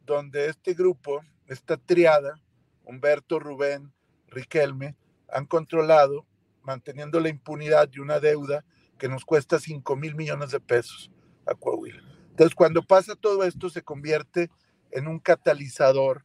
donde 0.05 0.47
este 0.47 0.73
grupo, 0.73 1.19
esta 1.47 1.75
triada, 1.75 2.41
Humberto, 2.85 3.39
Rubén, 3.39 3.91
Riquelme, 4.29 4.95
han 5.27 5.47
controlado, 5.47 6.25
manteniendo 6.61 7.19
la 7.19 7.27
impunidad 7.27 7.89
de 7.89 7.99
una 7.99 8.21
deuda 8.21 8.63
que 8.97 9.09
nos 9.09 9.25
cuesta 9.25 9.59
5 9.59 9.93
mil 9.97 10.15
millones 10.15 10.51
de 10.51 10.61
pesos 10.61 11.11
a 11.45 11.55
Coahuila. 11.55 12.01
Entonces, 12.29 12.55
cuando 12.55 12.83
pasa 12.83 13.17
todo 13.17 13.43
esto, 13.43 13.69
se 13.69 13.81
convierte 13.81 14.49
en 14.91 15.07
un 15.07 15.19
catalizador 15.19 16.23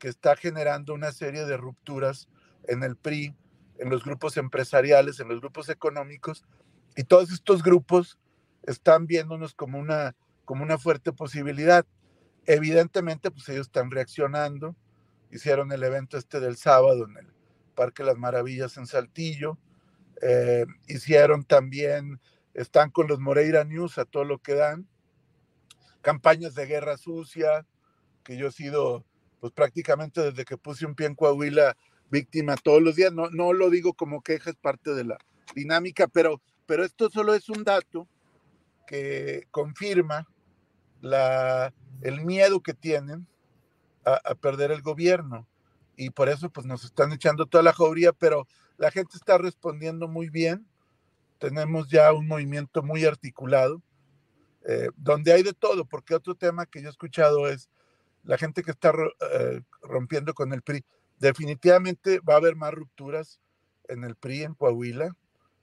que 0.00 0.08
está 0.08 0.34
generando 0.34 0.94
una 0.94 1.12
serie 1.12 1.44
de 1.44 1.56
rupturas 1.56 2.28
en 2.66 2.82
el 2.82 2.96
PRI, 2.96 3.36
en 3.80 3.88
los 3.88 4.04
grupos 4.04 4.36
empresariales, 4.36 5.20
en 5.20 5.28
los 5.28 5.40
grupos 5.40 5.68
económicos, 5.68 6.44
y 6.96 7.04
todos 7.04 7.32
estos 7.32 7.62
grupos 7.62 8.18
están 8.62 9.06
viéndonos 9.06 9.54
como 9.54 9.78
una, 9.78 10.14
como 10.44 10.62
una 10.62 10.78
fuerte 10.78 11.12
posibilidad. 11.12 11.86
Evidentemente, 12.46 13.30
pues 13.30 13.48
ellos 13.48 13.66
están 13.66 13.90
reaccionando, 13.90 14.76
hicieron 15.30 15.72
el 15.72 15.82
evento 15.82 16.18
este 16.18 16.40
del 16.40 16.56
sábado 16.56 17.06
en 17.06 17.16
el 17.16 17.32
Parque 17.74 18.04
Las 18.04 18.18
Maravillas 18.18 18.76
en 18.76 18.86
Saltillo, 18.86 19.58
eh, 20.20 20.66
hicieron 20.86 21.44
también, 21.44 22.20
están 22.52 22.90
con 22.90 23.06
los 23.06 23.18
Moreira 23.18 23.64
News 23.64 23.96
a 23.96 24.04
todo 24.04 24.24
lo 24.24 24.38
que 24.38 24.54
dan, 24.54 24.86
campañas 26.02 26.54
de 26.54 26.66
guerra 26.66 26.98
sucia, 26.98 27.66
que 28.24 28.36
yo 28.36 28.48
he 28.48 28.52
sido, 28.52 29.06
pues 29.40 29.52
prácticamente 29.52 30.20
desde 30.20 30.44
que 30.44 30.58
puse 30.58 30.84
un 30.84 30.94
pie 30.94 31.06
en 31.06 31.14
Coahuila, 31.14 31.76
víctima 32.10 32.56
todos 32.56 32.82
los 32.82 32.96
días. 32.96 33.12
No, 33.12 33.30
no 33.30 33.52
lo 33.52 33.70
digo 33.70 33.94
como 33.94 34.22
queja, 34.22 34.50
es 34.50 34.56
parte 34.56 34.94
de 34.94 35.04
la 35.04 35.18
dinámica, 35.54 36.06
pero, 36.08 36.40
pero 36.66 36.84
esto 36.84 37.10
solo 37.10 37.34
es 37.34 37.48
un 37.48 37.64
dato 37.64 38.06
que 38.86 39.46
confirma 39.50 40.26
la, 41.00 41.72
el 42.02 42.24
miedo 42.24 42.60
que 42.60 42.74
tienen 42.74 43.26
a, 44.04 44.34
perder 44.34 44.72
el 44.72 44.82
gobierno. 44.82 45.46
Y 45.96 46.10
por 46.10 46.28
eso 46.28 46.50
pues 46.50 46.66
nos 46.66 46.84
están 46.84 47.12
echando 47.12 47.46
toda 47.46 47.62
la 47.62 47.72
jauría, 47.72 48.12
pero 48.12 48.46
la 48.78 48.90
gente 48.90 49.16
está 49.16 49.38
respondiendo 49.38 50.08
muy 50.08 50.30
bien. 50.30 50.66
Tenemos 51.38 51.88
ya 51.88 52.12
un 52.12 52.26
movimiento 52.26 52.82
muy 52.82 53.04
articulado, 53.04 53.82
eh, 54.66 54.88
donde 54.96 55.32
hay 55.32 55.42
de 55.42 55.52
todo, 55.52 55.84
porque 55.84 56.14
otro 56.14 56.34
tema 56.34 56.66
que 56.66 56.80
yo 56.82 56.88
he 56.88 56.90
escuchado 56.90 57.48
es 57.48 57.68
la 58.24 58.38
gente 58.38 58.62
que 58.62 58.70
está 58.70 58.92
eh, 59.32 59.62
rompiendo 59.82 60.34
con 60.34 60.52
el 60.52 60.62
PRI. 60.62 60.84
Definitivamente 61.20 62.18
va 62.20 62.34
a 62.34 62.38
haber 62.38 62.56
más 62.56 62.72
rupturas 62.72 63.40
en 63.88 64.04
el 64.04 64.16
PRI 64.16 64.42
en 64.42 64.54
Coahuila. 64.54 65.14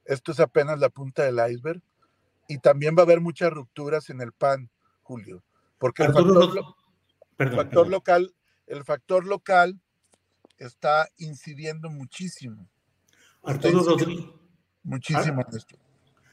Esto 0.06 0.32
es 0.32 0.40
apenas 0.40 0.80
la 0.80 0.90
punta 0.90 1.24
del 1.24 1.40
iceberg. 1.52 1.82
Y 2.48 2.60
también 2.60 2.96
va 2.96 3.02
a 3.02 3.06
haber 3.06 3.20
muchas 3.20 3.52
rupturas 3.52 4.10
en 4.10 4.22
el 4.22 4.32
PAN, 4.32 4.70
Julio. 5.02 5.44
Porque 5.80 6.04
el 6.04 6.14
factor, 6.14 6.54
lo, 6.54 6.76
perdón, 7.36 7.56
factor 7.56 7.70
perdón. 7.70 7.92
local, 7.92 8.36
el 8.68 8.84
factor 8.86 9.26
local 9.26 9.82
está 10.58 11.08
incidiendo 11.18 11.90
muchísimo. 11.90 12.70
Arturo 13.44 13.84
Rodríguez. 13.84 14.26
Muchísimo 14.84 15.42
ah, 15.46 15.50
esto. 15.52 15.76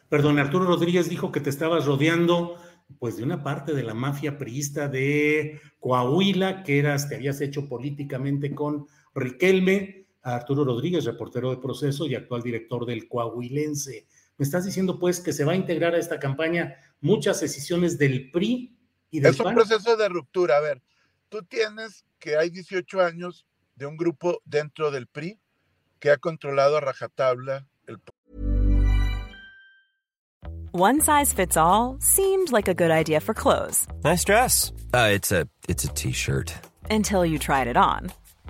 Perdón, 0.08 0.38
Arturo 0.38 0.66
Rodríguez 0.66 1.08
dijo 1.08 1.32
que 1.32 1.40
te 1.40 1.50
estabas 1.50 1.86
rodeando 1.86 2.56
pues 2.98 3.16
de 3.16 3.22
una 3.22 3.42
parte 3.42 3.72
de 3.72 3.82
la 3.82 3.94
mafia 3.94 4.38
priista 4.38 4.88
de 4.88 5.60
Coahuila, 5.80 6.62
que 6.62 6.78
eras, 6.78 7.08
te 7.08 7.16
habías 7.16 7.40
hecho 7.40 7.68
políticamente 7.68 8.54
con 8.54 8.86
Riquelme, 9.14 10.06
Arturo 10.22 10.64
Rodríguez, 10.64 11.04
reportero 11.04 11.50
de 11.50 11.58
proceso 11.58 12.06
y 12.06 12.14
actual 12.14 12.42
director 12.42 12.86
del 12.86 13.08
Coahuilense. 13.08 14.06
Me 14.36 14.44
estás 14.44 14.64
diciendo 14.64 14.98
pues 14.98 15.20
que 15.20 15.32
se 15.32 15.44
va 15.44 15.52
a 15.52 15.56
integrar 15.56 15.94
a 15.94 15.98
esta 15.98 16.18
campaña 16.18 16.74
muchas 17.00 17.40
decisiones 17.40 17.98
del 17.98 18.30
PRI 18.30 18.76
y 19.10 19.20
del 19.20 19.32
Es 19.32 19.38
un 19.38 19.44
PAN? 19.44 19.54
proceso 19.54 19.96
de 19.96 20.08
ruptura. 20.08 20.56
A 20.56 20.60
ver, 20.60 20.82
tú 21.28 21.42
tienes 21.42 22.04
que 22.18 22.36
hay 22.36 22.50
18 22.50 23.00
años 23.00 23.46
de 23.76 23.86
un 23.86 23.96
grupo 23.96 24.40
dentro 24.44 24.90
del 24.90 25.06
PRI 25.06 25.38
que 26.00 26.10
ha 26.10 26.16
controlado 26.16 26.76
a 26.76 26.80
rajatabla 26.80 27.66
el 27.86 27.98
One 30.72 31.00
size 31.00 31.32
fits 31.32 31.56
all 31.56 31.98
seemed 32.00 32.50
like 32.50 32.66
a 32.66 32.74
good 32.74 32.90
idea 32.90 33.20
for 33.20 33.32
clothes. 33.32 33.86
Nice 34.02 34.24
dress. 34.24 34.72
Uh, 34.92 35.08
it's 35.12 35.30
a 35.30 35.46
it's 35.68 35.84
a 35.84 35.88
t-shirt. 35.94 36.52
Until 36.90 37.24
you 37.24 37.38
tried 37.38 37.68
it 37.68 37.76
on. 37.76 38.10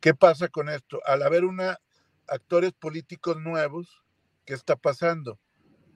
¿Qué 0.00 0.14
pasa 0.14 0.48
con 0.48 0.68
esto? 0.68 1.00
Al 1.04 1.22
haber 1.22 1.44
una 1.44 1.78
actores 2.28 2.72
políticos 2.72 3.38
nuevos, 3.40 4.02
¿qué 4.44 4.54
está 4.54 4.76
pasando? 4.76 5.38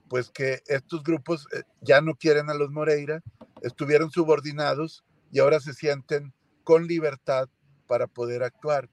Pues 0.09 0.29
que 0.29 0.61
estos 0.67 1.03
grupos 1.03 1.47
eh, 1.53 1.63
ya 1.81 2.01
no 2.01 2.15
quieren 2.15 2.49
a 2.49 2.53
los 2.53 2.71
Moreira, 2.71 3.21
estuvieron 3.61 4.11
subordinados 4.11 5.03
y 5.31 5.39
ahora 5.39 5.59
se 5.59 5.73
sienten 5.73 6.33
con 6.63 6.87
libertad 6.87 7.47
para 7.87 8.07
poder 8.07 8.43
actuar. 8.43 8.89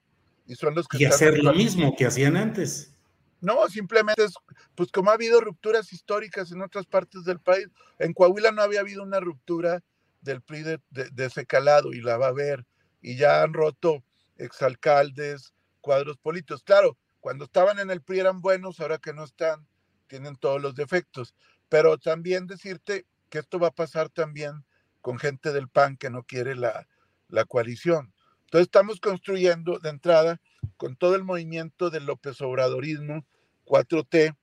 Y 0.46 0.54
son 0.54 0.74
los 0.74 0.86
que 0.86 0.98
y 0.98 1.04
hacer 1.04 1.38
lo 1.38 1.52
mismo 1.52 1.94
que 1.96 2.06
hacían 2.06 2.36
antes. 2.36 2.94
No, 3.40 3.66
simplemente 3.68 4.24
es, 4.24 4.34
pues 4.74 4.92
como 4.92 5.10
ha 5.10 5.14
habido 5.14 5.40
rupturas 5.40 5.92
históricas 5.92 6.52
en 6.52 6.60
otras 6.62 6.86
partes 6.86 7.24
del 7.24 7.40
país, 7.40 7.66
en 7.98 8.12
Coahuila 8.12 8.52
no 8.52 8.62
había 8.62 8.80
habido 8.80 9.02
una 9.02 9.18
ruptura 9.18 9.82
del 10.20 10.42
PRI 10.42 10.62
de, 10.62 10.80
de, 10.90 11.08
de 11.10 11.24
ese 11.24 11.46
calado 11.46 11.94
y 11.94 12.02
la 12.02 12.18
va 12.18 12.26
a 12.26 12.30
haber, 12.30 12.66
y 13.00 13.16
ya 13.16 13.42
han 13.42 13.54
roto 13.54 14.04
exalcaldes, 14.40 15.52
cuadros 15.80 16.18
políticos. 16.18 16.62
Claro, 16.64 16.96
cuando 17.20 17.44
estaban 17.44 17.78
en 17.78 17.90
el 17.90 18.02
PRI 18.02 18.20
eran 18.20 18.40
buenos, 18.40 18.80
ahora 18.80 18.98
que 18.98 19.12
no 19.12 19.24
están, 19.24 19.66
tienen 20.06 20.36
todos 20.36 20.60
los 20.60 20.74
defectos. 20.74 21.34
Pero 21.68 21.98
también 21.98 22.46
decirte 22.46 23.06
que 23.28 23.38
esto 23.38 23.58
va 23.58 23.68
a 23.68 23.74
pasar 23.74 24.08
también 24.08 24.64
con 25.00 25.18
gente 25.18 25.52
del 25.52 25.68
PAN 25.68 25.96
que 25.96 26.10
no 26.10 26.24
quiere 26.24 26.56
la, 26.56 26.88
la 27.28 27.44
coalición. 27.44 28.12
Entonces 28.44 28.66
estamos 28.66 29.00
construyendo 29.00 29.78
de 29.78 29.90
entrada 29.90 30.40
con 30.76 30.96
todo 30.96 31.14
el 31.14 31.24
movimiento 31.24 31.90
del 31.90 32.06
López 32.06 32.40
Obradorismo, 32.40 33.24
4T, 33.64 34.36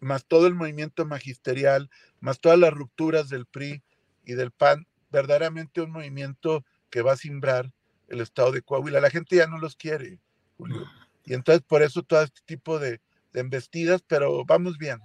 más 0.00 0.26
todo 0.26 0.46
el 0.46 0.54
movimiento 0.54 1.04
magisterial, 1.06 1.90
más 2.20 2.40
todas 2.40 2.58
las 2.58 2.72
rupturas 2.72 3.28
del 3.28 3.46
PRI 3.46 3.82
y 4.24 4.34
del 4.34 4.50
PAN, 4.50 4.86
verdaderamente 5.10 5.80
un 5.80 5.92
movimiento 5.92 6.64
que 6.90 7.02
va 7.02 7.12
a 7.12 7.16
simbrar 7.16 7.72
el 8.08 8.20
estado 8.20 8.52
de 8.52 8.62
Coahuila. 8.62 9.00
La 9.00 9.10
gente 9.10 9.36
ya 9.36 9.46
no 9.46 9.58
los 9.58 9.76
quiere, 9.76 10.18
Julio. 10.56 10.86
Y 11.24 11.34
entonces 11.34 11.62
por 11.66 11.82
eso 11.82 12.02
todo 12.02 12.22
este 12.22 12.40
tipo 12.44 12.78
de, 12.78 13.00
de 13.32 13.40
embestidas, 13.40 14.02
pero 14.06 14.44
vamos 14.44 14.78
bien. 14.78 14.98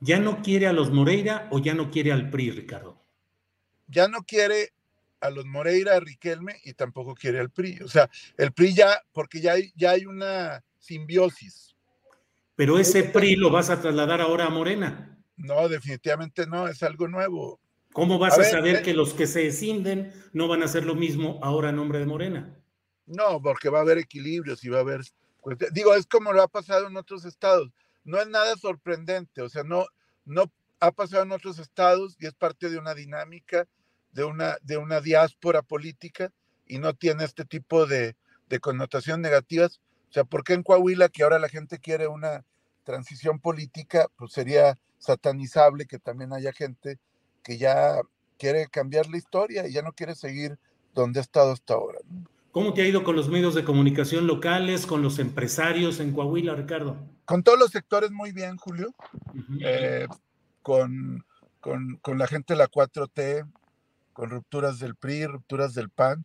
¿Ya 0.00 0.18
no 0.18 0.42
quiere 0.42 0.66
a 0.66 0.72
los 0.72 0.90
Moreira 0.90 1.48
o 1.50 1.58
ya 1.58 1.74
no 1.74 1.90
quiere 1.90 2.12
al 2.12 2.30
PRI, 2.30 2.50
Ricardo? 2.50 3.02
Ya 3.86 4.08
no 4.08 4.22
quiere 4.22 4.72
a 5.20 5.30
los 5.30 5.46
Moreira, 5.46 5.96
a 5.96 6.00
Riquelme 6.00 6.56
y 6.64 6.74
tampoco 6.74 7.14
quiere 7.14 7.40
al 7.40 7.50
PRI. 7.50 7.78
O 7.82 7.88
sea, 7.88 8.10
el 8.36 8.52
PRI 8.52 8.74
ya, 8.74 9.00
porque 9.12 9.40
ya 9.40 9.52
hay, 9.52 9.72
ya 9.74 9.92
hay 9.92 10.04
una 10.04 10.62
simbiosis. 10.78 11.74
Pero 12.56 12.78
ese 12.78 13.04
PRI 13.04 13.36
lo 13.36 13.50
vas 13.50 13.70
a 13.70 13.80
trasladar 13.80 14.20
ahora 14.20 14.46
a 14.46 14.50
Morena. 14.50 15.18
No, 15.36 15.68
definitivamente 15.68 16.46
no, 16.46 16.68
es 16.68 16.82
algo 16.82 17.08
nuevo. 17.08 17.58
¿Cómo 17.94 18.18
vas 18.18 18.36
a, 18.36 18.42
saber 18.42 18.76
eh, 18.76 18.82
que 18.82 18.92
los 18.92 19.14
que 19.14 19.28
se 19.28 19.46
escinden 19.46 20.12
no 20.32 20.48
van 20.48 20.62
a 20.62 20.64
hacer 20.64 20.84
lo 20.84 20.96
mismo 20.96 21.38
ahora 21.44 21.68
en 21.68 21.76
nombre 21.76 22.00
de 22.00 22.06
Morena? 22.06 22.60
No, 23.06 23.40
porque 23.40 23.68
va 23.68 23.78
a 23.78 23.82
haber 23.82 23.98
equilibrios 23.98 24.64
y 24.64 24.68
va 24.68 24.78
a 24.78 24.80
haber... 24.80 25.02
Digo, 25.70 25.94
es 25.94 26.04
como 26.04 26.32
lo 26.32 26.42
ha 26.42 26.48
pasado 26.48 26.88
en 26.88 26.96
otros 26.96 27.24
estados. 27.24 27.70
No 28.02 28.20
es 28.20 28.26
nada 28.26 28.56
sorprendente, 28.56 29.42
o 29.42 29.48
sea, 29.48 29.62
no, 29.62 29.86
no 30.24 30.50
ha 30.80 30.90
pasado 30.90 31.22
en 31.22 31.30
otros 31.30 31.60
estados 31.60 32.16
y 32.18 32.26
es 32.26 32.34
parte 32.34 32.68
de 32.68 32.78
una 32.78 32.94
dinámica 32.94 33.68
de 34.10 34.24
una, 34.24 34.56
de 34.62 34.76
una 34.76 35.00
diáspora 35.00 35.62
política 35.62 36.32
y 36.66 36.78
no 36.78 36.94
tiene 36.94 37.22
este 37.22 37.44
tipo 37.44 37.86
de, 37.86 38.16
de 38.48 38.58
connotaciones 38.58 39.22
negativas. 39.22 39.80
O 40.10 40.12
sea, 40.12 40.24
¿por 40.24 40.42
qué 40.42 40.54
en 40.54 40.64
Coahuila, 40.64 41.10
que 41.10 41.22
ahora 41.22 41.38
la 41.38 41.48
gente 41.48 41.78
quiere 41.78 42.08
una 42.08 42.44
transición 42.82 43.38
política, 43.38 44.08
pues 44.16 44.32
sería 44.32 44.80
satanizable 44.98 45.86
que 45.86 46.00
también 46.00 46.32
haya 46.32 46.52
gente 46.52 46.98
que 47.44 47.58
ya 47.58 48.00
quiere 48.38 48.66
cambiar 48.68 49.06
la 49.08 49.18
historia 49.18 49.68
y 49.68 49.72
ya 49.72 49.82
no 49.82 49.92
quiere 49.92 50.14
seguir 50.16 50.58
donde 50.94 51.20
ha 51.20 51.22
estado 51.22 51.52
hasta 51.52 51.74
ahora. 51.74 51.98
¿Cómo 52.50 52.72
te 52.72 52.82
ha 52.82 52.86
ido 52.86 53.04
con 53.04 53.16
los 53.16 53.28
medios 53.28 53.54
de 53.54 53.64
comunicación 53.64 54.26
locales, 54.26 54.86
con 54.86 55.02
los 55.02 55.18
empresarios 55.18 56.00
en 56.00 56.12
Coahuila, 56.12 56.54
Ricardo? 56.54 56.96
Con 57.24 57.42
todos 57.42 57.58
los 57.58 57.70
sectores 57.70 58.10
muy 58.10 58.32
bien, 58.32 58.56
Julio. 58.56 58.94
Eh, 59.60 60.06
con, 60.62 61.24
con, 61.60 61.96
con, 61.96 62.18
la 62.18 62.26
gente 62.26 62.54
de 62.54 62.58
la 62.58 62.68
4T, 62.68 63.50
con 64.12 64.30
rupturas 64.30 64.78
del 64.78 64.94
PRI, 64.94 65.26
rupturas 65.26 65.74
del 65.74 65.90
PAN. 65.90 66.24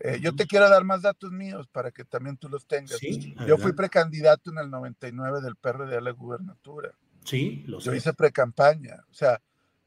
Eh, 0.00 0.18
yo 0.20 0.34
te 0.34 0.46
quiero 0.46 0.68
dar 0.68 0.84
más 0.84 1.02
datos 1.02 1.30
míos 1.30 1.68
para 1.70 1.90
que 1.90 2.04
también 2.04 2.36
tú 2.36 2.48
los 2.48 2.66
tengas. 2.66 2.98
yo 3.46 3.56
fui 3.56 3.72
precandidato 3.72 4.50
en 4.50 4.58
el 4.58 4.70
99 4.70 5.40
del 5.40 5.56
PRD 5.56 5.96
a 5.96 6.00
la 6.00 6.10
gubernatura. 6.10 6.92
Sí, 7.24 7.62
lo 7.66 7.80
sé. 7.80 7.86
Yo 7.86 7.94
hice 7.94 8.12
precampaña. 8.12 9.04
O 9.10 9.14
sea, 9.14 9.40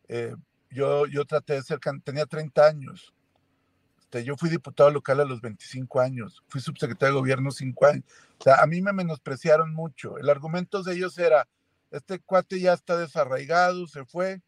eh, 0.08 0.34
yo, 0.69 1.05
yo 1.07 1.25
traté 1.25 1.53
de 1.53 1.63
ser, 1.63 1.79
tenía 2.03 2.25
30 2.25 2.65
años. 2.65 3.13
Este, 4.00 4.24
yo 4.24 4.36
fui 4.38 4.50
diputado 4.50 4.91
local 4.91 5.19
a 5.19 5.25
los 5.25 5.41
25 5.41 6.00
años. 6.00 6.43
Fui 6.48 6.62
subsecretario 6.62 7.15
de 7.15 7.19
gobierno 7.19 7.51
5 7.51 7.86
años. 7.86 8.03
O 8.39 8.43
sea, 8.43 8.62
a 8.62 8.67
mí 8.67 8.81
me 8.81 8.93
menospreciaron 8.93 9.74
mucho. 9.74 10.17
El 10.17 10.29
argumento 10.29 10.84
de 10.84 10.93
ellos 10.93 11.17
era, 11.17 11.48
este 11.91 12.19
cuate 12.19 12.60
ya 12.60 12.74
está 12.74 12.98
desarraigado, 12.98 13.88
se 13.88 14.05
fue. 14.05 14.41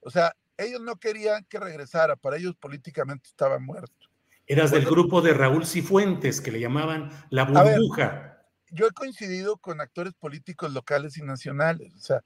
O 0.00 0.10
sea, 0.10 0.34
ellos 0.56 0.80
no 0.80 0.96
querían 0.96 1.44
que 1.44 1.58
regresara, 1.58 2.16
para 2.16 2.36
ellos 2.36 2.54
políticamente 2.56 3.28
estaba 3.28 3.58
muerto. 3.58 4.08
Eras 4.46 4.70
del 4.70 4.84
grupo 4.84 5.22
de 5.22 5.32
Raúl 5.32 5.66
Cifuentes, 5.66 6.40
que 6.40 6.50
le 6.50 6.60
llamaban 6.60 7.10
la 7.30 7.44
burbuja. 7.44 8.39
Yo 8.70 8.86
he 8.86 8.90
coincidido 8.92 9.56
con 9.56 9.80
actores 9.80 10.14
políticos 10.14 10.72
locales 10.72 11.16
y 11.18 11.22
nacionales. 11.22 11.94
O 11.94 11.98
sea, 11.98 12.24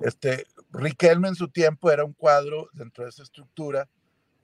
este, 0.00 0.46
Riquelme 0.72 1.28
en 1.28 1.34
su 1.34 1.48
tiempo 1.48 1.90
era 1.90 2.04
un 2.04 2.12
cuadro 2.12 2.68
dentro 2.72 3.04
de 3.04 3.10
esa 3.10 3.22
estructura, 3.22 3.88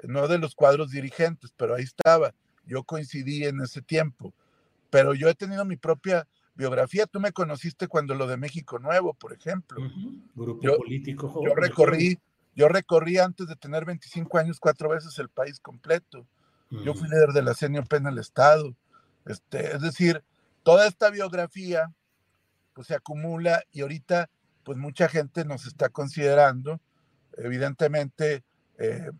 no 0.02 0.28
de 0.28 0.38
los 0.38 0.54
cuadros 0.54 0.90
dirigentes, 0.90 1.52
pero 1.56 1.74
ahí 1.74 1.84
estaba. 1.84 2.34
Yo 2.64 2.84
coincidí 2.84 3.44
en 3.44 3.60
ese 3.60 3.82
tiempo. 3.82 4.32
Pero 4.90 5.14
yo 5.14 5.28
he 5.28 5.34
tenido 5.34 5.64
mi 5.64 5.76
propia 5.76 6.26
biografía. 6.54 7.06
Tú 7.06 7.20
me 7.20 7.32
conociste 7.32 7.88
cuando 7.88 8.14
lo 8.14 8.26
de 8.26 8.36
México 8.36 8.78
Nuevo, 8.78 9.14
por 9.14 9.32
ejemplo. 9.32 9.80
Grupo 10.34 10.76
político. 10.78 11.40
Yo 11.44 11.54
recorrí 11.54 12.18
yo 12.54 12.68
recorrí 12.68 13.18
antes 13.18 13.48
de 13.48 13.56
tener 13.56 13.84
25 13.84 14.38
años 14.38 14.60
cuatro 14.60 14.90
veces 14.90 15.18
el 15.18 15.28
país 15.28 15.58
completo. 15.60 16.26
Yo 16.70 16.94
fui 16.94 17.08
líder 17.08 17.32
de 17.32 17.42
la 17.42 17.54
CNOP 17.54 17.92
en 17.94 18.06
el 18.06 18.18
Estado. 18.18 18.74
Este, 19.26 19.76
es 19.76 19.82
decir, 19.82 20.22
toda 20.62 20.86
esta 20.86 21.10
biografía 21.10 21.92
pues, 22.74 22.88
se 22.88 22.94
acumula 22.94 23.62
y 23.72 23.82
ahorita 23.82 24.30
pues 24.64 24.78
mucha 24.78 25.08
gente 25.08 25.44
nos 25.44 25.66
está 25.66 25.88
considerando. 25.88 26.80
Evidentemente, 27.36 28.44
eh, 28.78 29.10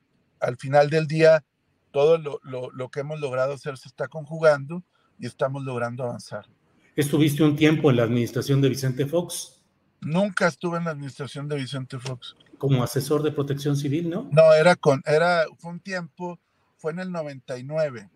al 0.40 0.57
final 0.57 0.90
del 0.90 1.07
día, 1.07 1.45
todo 1.90 2.19
lo, 2.19 2.40
lo, 2.43 2.71
lo, 2.71 2.90
que 2.90 3.01
hemos 3.01 3.21
logrado 3.21 3.55
hacer 3.55 3.77
se 3.77 3.88
está 3.88 4.09
conjugando 4.09 4.83
y 5.19 5.27
estamos 5.27 5.64
logrando 5.64 6.05
avanzar. 6.05 6.47
¿Estuviste 6.95 7.43
un 7.43 7.57
tiempo 7.57 7.90
en 7.90 7.97
la 7.97 8.05
administración 8.05 8.61
de 8.61 8.69
Vicente 8.69 9.07
Fox? 9.07 9.61
Nunca 10.01 10.49
estuve 10.49 10.79
en 10.79 10.85
la 10.85 10.90
administración 10.90 11.49
de 11.49 11.57
Vicente 11.57 11.99
Fox 11.99 12.37
como 12.62 12.85
asesor 12.85 13.25
de 13.25 13.33
protección 13.33 13.77
civil, 13.77 14.09
¿no? 14.09 14.29
No, 14.31 14.55
era 14.55 14.77
con, 14.77 15.03
era, 15.05 15.47
fue 15.59 15.73
un 15.73 15.81
tiempo, 15.81 16.38
fue 16.77 16.93
en 16.93 17.01
el 17.01 17.11
99. 17.11 18.09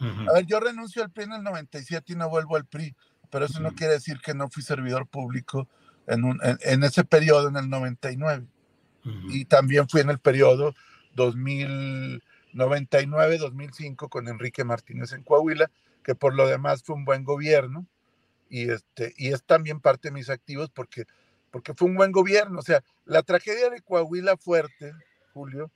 A 0.00 0.32
ver, 0.34 0.46
yo 0.46 0.60
renuncio 0.60 1.02
al 1.02 1.10
PRI 1.10 1.24
en 1.24 1.32
el 1.32 1.42
97 1.42 2.12
y 2.12 2.16
no 2.16 2.28
vuelvo 2.28 2.54
al 2.56 2.64
PRI, 2.64 2.94
pero 3.30 3.46
eso 3.46 3.58
no 3.60 3.72
quiere 3.72 3.94
decir 3.94 4.20
que 4.20 4.34
no 4.34 4.48
fui 4.48 4.62
servidor 4.62 5.06
público 5.06 5.66
en, 6.06 6.24
un, 6.24 6.38
en, 6.42 6.84
ese 6.84 7.04
periodo, 7.04 7.48
en 7.48 7.56
el 7.56 7.68
99. 7.68 8.46
Y 9.30 9.46
también 9.46 9.88
fui 9.88 10.02
en 10.02 10.10
el 10.10 10.18
periodo 10.18 10.74
2099-2005 11.16 14.08
con 14.08 14.28
Enrique 14.28 14.64
Martínez 14.64 15.12
en 15.12 15.22
Coahuila, 15.22 15.70
que 16.04 16.14
por 16.14 16.34
lo 16.34 16.46
demás 16.46 16.82
fue 16.82 16.94
un 16.94 17.06
buen 17.06 17.24
gobierno. 17.24 17.86
Y, 18.50 18.70
este, 18.70 19.14
y 19.16 19.32
es 19.32 19.42
también 19.44 19.80
parte 19.80 20.08
de 20.08 20.12
mis 20.12 20.30
activos 20.30 20.70
porque 20.70 21.06
porque 21.50 21.74
fue 21.74 21.88
un 21.88 21.96
buen 21.96 22.12
gobierno. 22.12 22.58
O 22.58 22.62
sea, 22.62 22.82
la 23.04 23.22
tragedia 23.22 23.70
de 23.70 23.80
Coahuila 23.80 24.36
Fuerte, 24.36 24.92
Julio, 25.32 25.70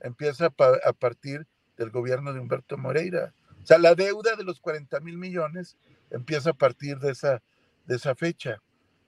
empieza 0.00 0.46
a 0.46 0.92
partir 0.92 1.46
del 1.76 1.90
gobierno 1.90 2.32
de 2.32 2.40
Humberto 2.40 2.76
Moreira. 2.76 3.32
O 3.64 3.66
sea, 3.66 3.78
la 3.78 3.94
deuda 3.94 4.36
de 4.36 4.44
los 4.44 4.60
40 4.60 5.00
mil 5.00 5.16
millones 5.16 5.78
empieza 6.10 6.50
a 6.50 6.54
partir 6.54 6.98
de 6.98 7.12
esa, 7.12 7.42
de 7.86 7.96
esa 7.96 8.14
fecha. 8.14 8.60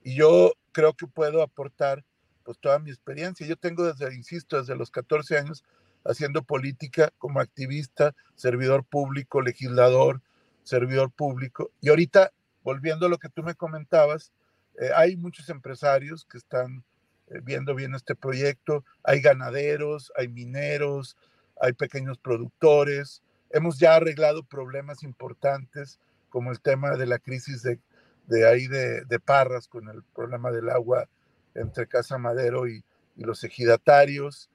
Y 0.02 0.14
yo 0.14 0.54
creo 0.72 0.94
que 0.94 1.06
puedo 1.06 1.42
aportar 1.42 2.02
pues 2.42 2.58
toda 2.58 2.78
mi 2.78 2.88
experiencia. 2.88 3.46
Yo 3.46 3.56
tengo 3.56 3.84
desde, 3.84 4.14
insisto, 4.14 4.58
desde 4.58 4.74
los 4.74 4.90
14 4.90 5.36
años 5.36 5.62
haciendo 6.04 6.42
política 6.42 7.12
como 7.18 7.40
activista, 7.40 8.14
servidor 8.34 8.82
público, 8.82 9.42
legislador, 9.42 10.22
servidor 10.62 11.10
público. 11.10 11.70
Y 11.82 11.90
ahorita, 11.90 12.32
volviendo 12.62 13.04
a 13.04 13.08
lo 13.10 13.18
que 13.18 13.28
tú 13.28 13.42
me 13.42 13.56
comentabas, 13.56 14.32
eh, 14.80 14.88
hay 14.96 15.16
muchos 15.16 15.50
empresarios 15.50 16.24
que 16.24 16.38
están 16.38 16.82
eh, 17.26 17.40
viendo 17.42 17.74
bien 17.74 17.94
este 17.94 18.14
proyecto, 18.14 18.86
hay 19.02 19.20
ganaderos, 19.20 20.14
hay 20.16 20.28
mineros, 20.28 21.18
hay 21.60 21.74
pequeños 21.74 22.16
productores. 22.16 23.22
Hemos 23.50 23.78
ya 23.78 23.94
arreglado 23.94 24.42
problemas 24.42 25.02
importantes 25.02 26.00
como 26.28 26.50
el 26.50 26.60
tema 26.60 26.96
de 26.96 27.06
la 27.06 27.18
crisis 27.18 27.62
de, 27.62 27.78
de 28.26 28.48
ahí 28.48 28.66
de, 28.66 29.04
de, 29.04 29.20
Parras 29.20 29.68
con 29.68 29.88
el 29.88 30.02
problema 30.02 30.50
del 30.50 30.68
agua 30.68 31.08
entre 31.54 31.86
Casa 31.86 32.18
Madero 32.18 32.68
y, 32.68 32.84
y 33.16 33.24
los 33.24 33.44
ejidatarios. 33.44 34.50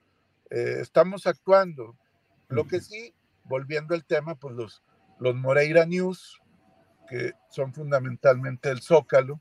Eh, 0.50 0.78
estamos 0.80 1.28
actuando. 1.28 1.96
Lo 2.50 2.68
que 2.68 2.82
sí, 2.82 3.14
volviendo 3.46 3.96
al 3.96 4.04
tema, 4.04 4.36
pues 4.36 4.56
los, 4.56 4.84
los 5.20 5.36
Moreira 5.36 5.86
News, 5.86 6.42
que 7.10 7.34
son 7.50 7.74
fundamentalmente 7.74 8.70
el 8.70 8.82
Zócalo, 8.82 9.40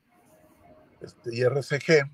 este, 1.01 1.35
y 1.35 1.43
RCG, 1.43 2.11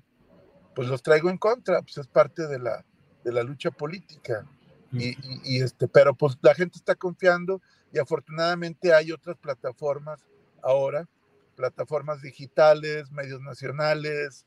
pues 0.75 0.87
los 0.87 1.03
traigo 1.03 1.29
en 1.29 1.37
contra, 1.37 1.81
pues 1.81 1.97
es 1.97 2.07
parte 2.07 2.47
de 2.47 2.59
la, 2.59 2.83
de 3.23 3.31
la 3.31 3.43
lucha 3.43 3.71
política. 3.71 4.47
Y, 4.91 5.15
y, 5.43 5.61
este, 5.61 5.87
pero 5.87 6.13
pues 6.15 6.37
la 6.41 6.55
gente 6.55 6.77
está 6.77 6.95
confiando 6.95 7.61
y 7.91 7.99
afortunadamente 7.99 8.93
hay 8.93 9.11
otras 9.11 9.37
plataformas 9.37 10.25
ahora, 10.63 11.07
plataformas 11.55 12.21
digitales, 12.21 13.11
medios 13.11 13.41
nacionales 13.41 14.45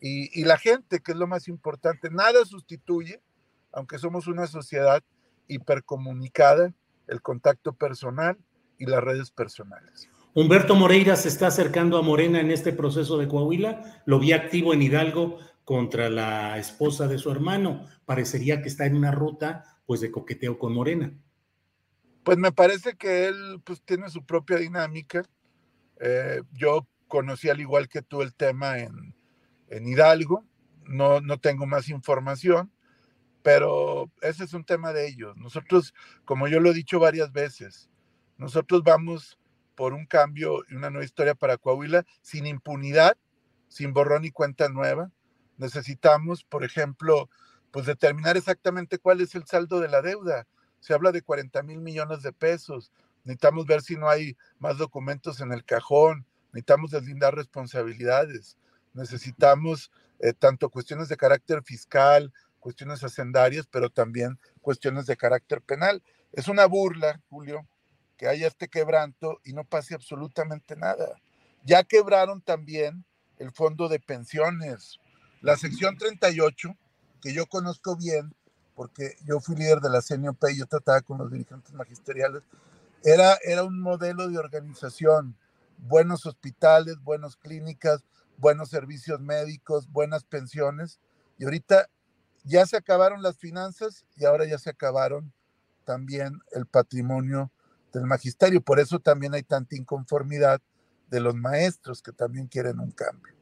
y, 0.00 0.40
y 0.40 0.44
la 0.44 0.58
gente, 0.58 1.00
que 1.00 1.12
es 1.12 1.18
lo 1.18 1.26
más 1.26 1.48
importante. 1.48 2.10
Nada 2.10 2.44
sustituye, 2.44 3.20
aunque 3.72 3.98
somos 3.98 4.26
una 4.26 4.46
sociedad 4.46 5.02
hipercomunicada, 5.48 6.72
el 7.08 7.20
contacto 7.20 7.72
personal 7.72 8.38
y 8.78 8.86
las 8.86 9.02
redes 9.02 9.30
personales. 9.30 10.08
Humberto 10.32 10.76
Moreira 10.76 11.16
se 11.16 11.28
está 11.28 11.48
acercando 11.48 11.98
a 11.98 12.02
Morena 12.02 12.40
en 12.40 12.52
este 12.52 12.72
proceso 12.72 13.18
de 13.18 13.26
Coahuila. 13.26 14.02
Lo 14.06 14.20
vi 14.20 14.32
activo 14.32 14.72
en 14.72 14.82
Hidalgo 14.82 15.38
contra 15.64 16.08
la 16.08 16.56
esposa 16.56 17.08
de 17.08 17.18
su 17.18 17.32
hermano. 17.32 17.86
Parecería 18.04 18.62
que 18.62 18.68
está 18.68 18.86
en 18.86 18.94
una 18.94 19.10
ruta 19.10 19.79
pues 19.90 20.00
de 20.00 20.12
coqueteo 20.12 20.56
con 20.56 20.72
Morena. 20.72 21.12
Pues 22.22 22.38
me 22.38 22.52
parece 22.52 22.94
que 22.96 23.26
él 23.26 23.60
pues 23.64 23.82
tiene 23.82 24.08
su 24.08 24.24
propia 24.24 24.56
dinámica. 24.56 25.28
Eh, 25.98 26.42
yo 26.52 26.86
conocí 27.08 27.48
al 27.48 27.58
igual 27.58 27.88
que 27.88 28.00
tú 28.00 28.22
el 28.22 28.32
tema 28.32 28.78
en, 28.78 29.16
en 29.66 29.88
Hidalgo. 29.88 30.46
No, 30.84 31.20
no 31.20 31.40
tengo 31.40 31.66
más 31.66 31.88
información, 31.88 32.70
pero 33.42 34.12
ese 34.22 34.44
es 34.44 34.54
un 34.54 34.64
tema 34.64 34.92
de 34.92 35.08
ellos. 35.08 35.36
Nosotros, 35.36 35.92
como 36.24 36.46
yo 36.46 36.60
lo 36.60 36.70
he 36.70 36.74
dicho 36.74 37.00
varias 37.00 37.32
veces, 37.32 37.90
nosotros 38.38 38.84
vamos 38.84 39.40
por 39.74 39.92
un 39.92 40.06
cambio 40.06 40.62
y 40.70 40.76
una 40.76 40.90
nueva 40.90 41.04
historia 41.04 41.34
para 41.34 41.56
Coahuila 41.56 42.06
sin 42.22 42.46
impunidad, 42.46 43.18
sin 43.66 43.92
borrón 43.92 44.24
y 44.24 44.30
cuenta 44.30 44.68
nueva. 44.68 45.10
Necesitamos, 45.58 46.44
por 46.44 46.62
ejemplo, 46.62 47.28
pues 47.70 47.86
determinar 47.86 48.36
exactamente 48.36 48.98
cuál 48.98 49.20
es 49.20 49.34
el 49.34 49.46
saldo 49.46 49.80
de 49.80 49.88
la 49.88 50.02
deuda. 50.02 50.46
se 50.80 50.94
habla 50.94 51.12
de 51.12 51.22
40 51.22 51.62
mil 51.62 51.80
millones 51.80 52.22
de 52.22 52.32
pesos. 52.32 52.90
Necesitamos 53.24 53.66
ver 53.66 53.82
si 53.82 53.96
no 53.96 54.08
hay 54.08 54.36
más 54.58 54.78
documentos 54.78 55.40
en 55.40 55.52
el 55.52 55.64
cajón. 55.64 56.24
Necesitamos 56.52 56.90
deslindar 56.90 57.34
responsabilidades. 57.34 58.56
Necesitamos 58.94 59.90
eh, 60.20 60.32
tanto 60.32 60.70
cuestiones 60.70 61.08
de 61.08 61.18
carácter 61.18 61.62
fiscal, 61.62 62.32
cuestiones 62.58 63.04
hacendarias, 63.04 63.66
pero 63.70 63.90
también 63.90 64.38
cuestiones 64.62 65.06
de 65.06 65.16
carácter 65.16 65.60
penal. 65.60 66.02
Es 66.32 66.48
una 66.48 66.66
burla, 66.66 67.20
Julio, 67.28 67.66
que 68.16 68.26
haya 68.26 68.46
este 68.46 68.68
quebranto 68.68 69.40
y 69.44 69.52
no 69.52 69.64
pase 69.64 69.94
absolutamente 69.94 70.76
nada. 70.76 71.20
Ya 71.64 71.84
quebraron 71.84 72.40
también 72.40 73.04
el 73.38 73.50
fondo 73.52 73.88
de 73.88 74.00
pensiones. 74.00 74.98
La 75.40 75.56
sección 75.56 75.96
38, 75.96 76.76
que 77.20 77.32
yo 77.32 77.46
conozco 77.46 77.96
bien, 77.96 78.34
porque 78.74 79.16
yo 79.24 79.40
fui 79.40 79.56
líder 79.56 79.80
de 79.80 79.90
la 79.90 80.00
CNOP 80.00 80.42
y 80.50 80.58
yo 80.58 80.66
trataba 80.66 81.00
con 81.02 81.18
los 81.18 81.30
dirigentes 81.30 81.72
magisteriales, 81.74 82.42
era, 83.02 83.38
era 83.44 83.64
un 83.64 83.80
modelo 83.80 84.28
de 84.28 84.38
organización, 84.38 85.36
buenos 85.78 86.26
hospitales, 86.26 86.96
buenas 87.02 87.36
clínicas, 87.36 88.04
buenos 88.36 88.70
servicios 88.70 89.20
médicos, 89.20 89.90
buenas 89.90 90.24
pensiones, 90.24 90.98
y 91.38 91.44
ahorita 91.44 91.88
ya 92.44 92.66
se 92.66 92.76
acabaron 92.76 93.22
las 93.22 93.36
finanzas 93.38 94.06
y 94.16 94.24
ahora 94.24 94.46
ya 94.46 94.58
se 94.58 94.70
acabaron 94.70 95.32
también 95.84 96.40
el 96.52 96.66
patrimonio 96.66 97.50
del 97.92 98.04
magisterio. 98.04 98.60
Por 98.60 98.80
eso 98.80 98.98
también 98.98 99.34
hay 99.34 99.42
tanta 99.42 99.76
inconformidad 99.76 100.60
de 101.08 101.20
los 101.20 101.34
maestros 101.34 102.02
que 102.02 102.12
también 102.12 102.46
quieren 102.46 102.78
un 102.78 102.92
cambio. 102.92 103.34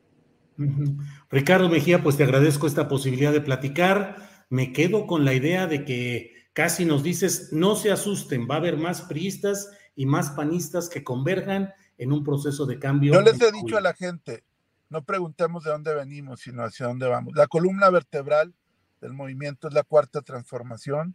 Ricardo 1.31 1.69
Mejía, 1.69 2.03
pues 2.03 2.17
te 2.17 2.25
agradezco 2.25 2.67
esta 2.67 2.89
posibilidad 2.89 3.33
de 3.33 3.41
platicar 3.41 4.29
me 4.51 4.73
quedo 4.73 5.07
con 5.07 5.25
la 5.25 5.35
idea 5.35 5.67
de 5.67 5.85
que 5.85 6.35
casi 6.53 6.85
nos 6.85 7.03
dices, 7.03 7.53
no 7.53 7.77
se 7.77 7.93
asusten, 7.93 8.49
va 8.49 8.55
a 8.55 8.59
haber 8.59 8.77
más 8.77 9.03
priistas 9.03 9.71
y 9.95 10.07
más 10.07 10.31
panistas 10.31 10.89
que 10.89 11.05
converjan 11.05 11.73
en 11.99 12.13
un 12.13 12.25
proceso 12.25 12.67
de 12.67 12.79
cambio. 12.79 13.13
Yo 13.13 13.21
les 13.21 13.41
he 13.41 13.53
dicho 13.53 13.77
a 13.77 13.81
la 13.81 13.95
gente, 13.95 14.45
no 14.89 15.03
preguntemos 15.03 15.65
de 15.65 15.71
dónde 15.71 15.95
venimos, 15.95 16.41
sino 16.41 16.63
hacia 16.65 16.87
dónde 16.87 17.07
vamos. 17.07 17.35
La 17.35 17.47
columna 17.47 17.91
vertebral 17.91 18.55
del 19.01 19.13
movimiento 19.13 19.69
es 19.69 19.75
la 19.75 19.83
cuarta 19.83 20.23
transformación, 20.23 21.15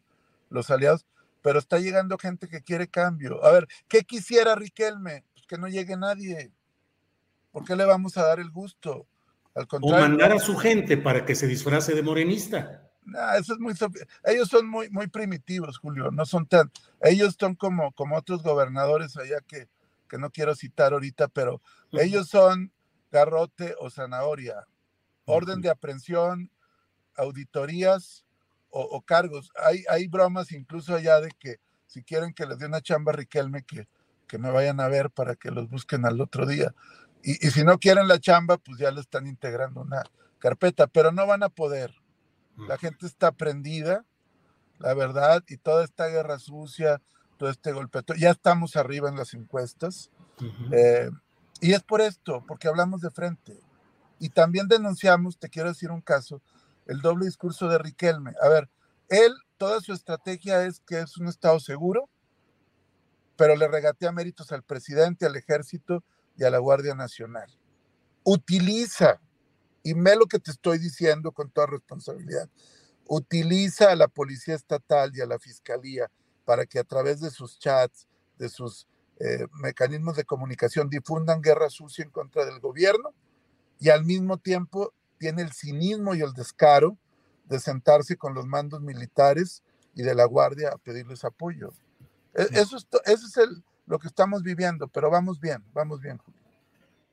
los 0.49 0.69
aliados, 0.69 1.05
pero 1.41 1.59
está 1.59 1.79
llegando 1.79 2.17
gente 2.17 2.47
que 2.47 2.61
quiere 2.61 2.87
cambio. 2.87 3.43
A 3.43 3.51
ver, 3.51 3.67
¿qué 3.87 4.03
quisiera 4.03 4.55
Riquelme? 4.55 5.25
Pues 5.33 5.45
que 5.47 5.57
no 5.57 5.67
llegue 5.67 5.97
nadie. 5.97 6.51
¿Por 7.51 7.65
qué 7.65 7.75
le 7.75 7.85
vamos 7.85 8.17
a 8.17 8.25
dar 8.25 8.39
el 8.39 8.49
gusto? 8.49 9.07
Al 9.55 9.67
contrario. 9.67 9.97
O 9.97 10.09
mandar 10.09 10.31
a 10.31 10.39
su 10.39 10.55
gente 10.55 10.97
para 10.97 11.25
que 11.25 11.35
se 11.35 11.47
disfrace 11.47 11.93
de 11.93 12.01
morenista 12.01 12.89
eso 13.37 13.53
es 13.53 13.59
muy 13.59 13.73
ellos 14.23 14.47
son 14.47 14.67
muy 14.67 14.89
muy 14.89 15.07
primitivos, 15.07 15.77
Julio, 15.77 16.09
no 16.11 16.25
son 16.25 16.45
tan 16.45 16.71
ellos 17.01 17.35
son 17.37 17.55
como 17.55 17.91
como 17.91 18.15
otros 18.15 18.43
gobernadores 18.43 19.17
allá 19.17 19.41
que 19.45 19.67
que 20.07 20.17
no 20.17 20.29
quiero 20.29 20.55
citar 20.55 20.93
ahorita, 20.93 21.27
pero 21.27 21.59
ellos 21.91 22.29
son 22.29 22.71
garrote 23.11 23.73
o 23.79 23.89
zanahoria, 23.89 24.67
orden 25.25 25.59
de 25.61 25.71
aprehensión, 25.71 26.51
auditorías 27.15 28.23
o, 28.69 29.01
cargos. 29.01 29.51
Hay, 29.63 29.83
hay 29.89 30.07
bromas 30.07 30.51
incluso 30.51 30.95
allá 30.95 31.19
de 31.19 31.31
que 31.39 31.57
si 31.87 32.03
quieren 32.03 32.33
que 32.33 32.45
les 32.45 32.59
dé 32.59 32.67
una 32.67 32.81
chamba 32.81 33.11
a 33.11 33.15
Riquelme, 33.15 33.63
que, 33.63 33.87
que 34.27 34.37
me 34.37 34.51
vayan 34.51 34.79
a 34.79 34.87
ver 34.87 35.09
para 35.09 35.35
que 35.35 35.49
los 35.49 35.67
busquen 35.67 36.05
al 36.05 36.21
otro 36.21 36.45
día. 36.45 36.75
Y, 37.23 37.47
y 37.47 37.51
si 37.51 37.63
no 37.63 37.79
quieren 37.79 38.07
la 38.07 38.19
chamba, 38.19 38.57
pues 38.57 38.77
ya 38.77 38.91
le 38.91 39.01
están 39.01 39.27
integrando 39.27 39.81
una 39.81 40.03
carpeta, 40.39 40.87
pero 40.87 41.11
no 41.11 41.25
van 41.25 41.43
a 41.43 41.49
poder 41.49 41.93
la 42.57 42.77
gente 42.77 43.05
está 43.05 43.31
prendida, 43.31 44.05
la 44.79 44.93
verdad, 44.93 45.43
y 45.47 45.57
toda 45.57 45.83
esta 45.83 46.07
guerra 46.07 46.39
sucia, 46.39 47.01
todo 47.37 47.49
este 47.49 47.71
golpe, 47.71 48.01
ya 48.17 48.31
estamos 48.31 48.75
arriba 48.75 49.09
en 49.09 49.15
las 49.15 49.33
encuestas. 49.33 50.11
Eh, 50.71 51.09
y 51.61 51.73
es 51.73 51.83
por 51.83 52.01
esto, 52.01 52.43
porque 52.47 52.67
hablamos 52.67 53.01
de 53.01 53.09
frente. 53.09 53.59
Y 54.19 54.29
también 54.29 54.67
denunciamos, 54.67 55.37
te 55.37 55.49
quiero 55.49 55.69
decir 55.69 55.91
un 55.91 56.01
caso, 56.01 56.41
el 56.85 57.01
doble 57.01 57.25
discurso 57.25 57.67
de 57.67 57.77
Riquelme. 57.77 58.33
A 58.41 58.49
ver, 58.49 58.69
él, 59.09 59.33
toda 59.57 59.79
su 59.81 59.93
estrategia 59.93 60.65
es 60.65 60.81
que 60.81 60.99
es 60.99 61.17
un 61.17 61.27
Estado 61.27 61.59
seguro, 61.59 62.09
pero 63.35 63.55
le 63.55 63.67
regatea 63.67 64.11
méritos 64.11 64.51
al 64.51 64.63
presidente, 64.63 65.25
al 65.25 65.35
ejército 65.35 66.03
y 66.35 66.43
a 66.43 66.49
la 66.49 66.59
Guardia 66.59 66.95
Nacional. 66.95 67.49
Utiliza 68.23 69.19
y 69.83 69.93
me 69.93 70.15
lo 70.15 70.25
que 70.25 70.39
te 70.39 70.51
estoy 70.51 70.79
diciendo 70.79 71.31
con 71.31 71.49
toda 71.49 71.67
responsabilidad. 71.67 72.49
Utiliza 73.05 73.91
a 73.91 73.95
la 73.95 74.07
Policía 74.07 74.55
Estatal 74.55 75.11
y 75.13 75.21
a 75.21 75.25
la 75.25 75.39
Fiscalía 75.39 76.09
para 76.45 76.65
que 76.65 76.79
a 76.79 76.83
través 76.83 77.19
de 77.19 77.29
sus 77.29 77.59
chats, 77.59 78.07
de 78.37 78.49
sus 78.49 78.87
eh, 79.19 79.45
mecanismos 79.61 80.15
de 80.15 80.23
comunicación, 80.23 80.89
difundan 80.89 81.41
guerra 81.41 81.69
sucia 81.69 82.03
en 82.03 82.11
contra 82.11 82.45
del 82.45 82.59
gobierno 82.59 83.13
y 83.79 83.89
al 83.89 84.05
mismo 84.05 84.37
tiempo 84.37 84.93
tiene 85.17 85.41
el 85.41 85.51
cinismo 85.51 86.15
y 86.15 86.21
el 86.21 86.33
descaro 86.33 86.97
de 87.45 87.59
sentarse 87.59 88.15
con 88.15 88.33
los 88.33 88.45
mandos 88.45 88.81
militares 88.81 89.63
y 89.93 90.03
de 90.03 90.15
la 90.15 90.25
Guardia 90.25 90.69
a 90.69 90.77
pedirles 90.77 91.23
apoyo. 91.23 91.73
Eso 92.33 92.77
es, 92.77 92.87
eso 93.05 93.27
es 93.27 93.37
el, 93.37 93.63
lo 93.85 93.99
que 93.99 94.07
estamos 94.07 94.43
viviendo, 94.43 94.87
pero 94.87 95.09
vamos 95.09 95.39
bien, 95.39 95.63
vamos 95.73 96.01
bien. 96.01 96.19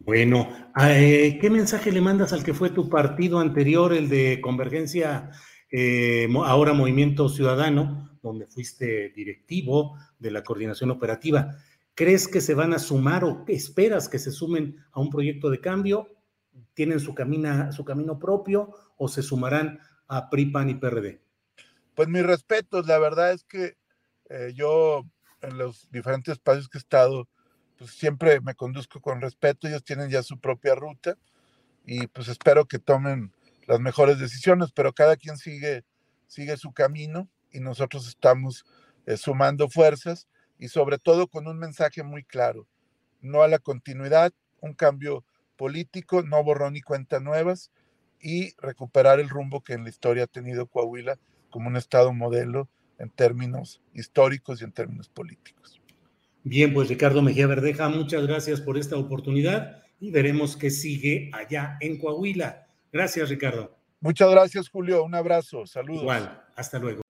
Bueno, 0.01 0.49
eh, 0.81 1.39
¿qué 1.41 1.51
mensaje 1.51 1.93
le 1.93 2.01
mandas 2.01 2.33
al 2.33 2.43
que 2.43 2.55
fue 2.55 2.71
tu 2.71 2.89
partido 2.89 3.39
anterior, 3.39 3.93
el 3.93 4.09
de 4.09 4.41
Convergencia, 4.41 5.31
eh, 5.71 6.27
ahora 6.43 6.73
Movimiento 6.73 7.29
Ciudadano, 7.29 8.19
donde 8.23 8.47
fuiste 8.47 9.11
directivo 9.11 9.99
de 10.19 10.31
la 10.31 10.43
coordinación 10.43 10.91
operativa? 10.91 11.51
¿Crees 11.95 12.29
que 12.29 12.41
se 12.41 12.55
van 12.55 12.73
a 12.73 12.79
sumar 12.79 13.25
o 13.25 13.45
esperas 13.49 14.09
que 14.09 14.19
se 14.19 14.31
sumen 14.31 14.77
a 14.93 15.01
un 15.01 15.11
proyecto 15.11 15.51
de 15.51 15.61
cambio? 15.61 16.09
¿Tienen 16.73 16.99
su, 16.99 17.15
su 17.73 17.85
camino 17.85 18.19
propio 18.19 18.71
o 18.97 19.07
se 19.07 19.23
sumarán 19.23 19.81
a 20.09 20.31
PRI, 20.31 20.47
PAN 20.47 20.71
y 20.71 20.75
PRD? 20.77 21.21
Pues 21.95 22.09
mis 22.09 22.23
respetos, 22.23 22.87
la 22.87 22.99
verdad 22.99 23.33
es 23.33 23.45
que 23.45 23.77
eh, 24.31 24.53
yo 24.55 25.05
en 25.43 25.59
los 25.59 25.91
diferentes 25.91 26.33
espacios 26.33 26.69
que 26.69 26.79
he 26.79 26.81
estado, 26.81 27.29
pues 27.79 27.93
siempre 27.93 28.41
me 28.41 28.55
conduzco 28.55 29.01
con 29.01 29.21
respeto, 29.21 29.67
ellos 29.67 29.85
tienen 29.85 30.11
ya 30.11 30.23
su 30.23 30.39
propia 30.39 30.75
ruta 30.75 31.17
y 31.85 32.07
pues 32.09 32.29
espero 32.29 32.67
que 32.67 32.79
tomen 32.79 33.33
las 33.67 33.81
mejores 33.81 34.19
decisiones, 34.19 34.73
pero 34.73 34.93
cada 34.93 35.17
quien 35.17 35.37
sigue, 35.37 35.85
sigue 36.27 36.57
su 36.57 36.73
camino 36.73 37.29
y 37.53 37.61
nosotros 37.61 38.07
estamos 38.07 38.65
eh, 39.07 39.17
sumando 39.17 39.69
fuerzas 39.69 40.29
y 40.59 40.69
sobre 40.69 40.99
todo 40.99 41.27
con 41.27 41.47
un 41.47 41.59
mensaje 41.59 42.03
muy 42.03 42.23
claro, 42.23 42.67
no 43.21 43.43
a 43.43 43.49
la 43.49 43.59
continuidad, 43.59 44.33
un 44.61 44.75
cambio 44.75 45.25
político, 45.57 46.23
no 46.23 46.43
borrón 46.45 46.75
ni 46.75 46.83
cuenta 46.83 47.21
nuevas 47.21 47.71
y 48.21 48.55
recuperar 48.59 49.21
el 49.21 49.31
rumbo 49.31 49.63
que 49.63 49.73
en 49.73 49.85
la 49.85 49.91
historia 49.91 50.25
ha 50.25 50.27
tenido 50.27 50.67
Coahuila 50.67 51.19
como 51.49 51.69
un 51.69 51.77
estado 51.77 52.13
modelo 52.13 52.69
en 53.01 53.11
términos 53.11 53.81
históricos 53.95 54.61
y 54.61 54.65
en 54.65 54.73
términos 54.73 55.09
políticos. 55.09 55.81
Bien, 56.45 56.73
pues 56.73 56.89
Ricardo 56.89 57.23
Mejía 57.23 57.47
Verdeja, 57.47 57.89
muchas 57.89 58.27
gracias 58.27 58.61
por 58.61 58.79
esta 58.79 58.97
oportunidad 58.97 59.83
y 59.99 60.11
veremos 60.11 60.57
qué 60.57 60.71
sigue 60.71 61.31
allá 61.33 61.77
en 61.81 61.99
Coahuila. 61.99 62.67
Gracias, 62.93 63.29
Ricardo. 63.29 63.77
Muchas 64.01 64.31
gracias, 64.31 64.69
Julio. 64.69 65.05
Un 65.05 65.15
abrazo. 65.15 65.67
Saludos. 65.67 66.03
Igual. 66.03 66.43
Hasta 66.57 66.79
luego. 66.79 67.03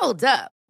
Hold 0.00 0.24
up. 0.24 0.61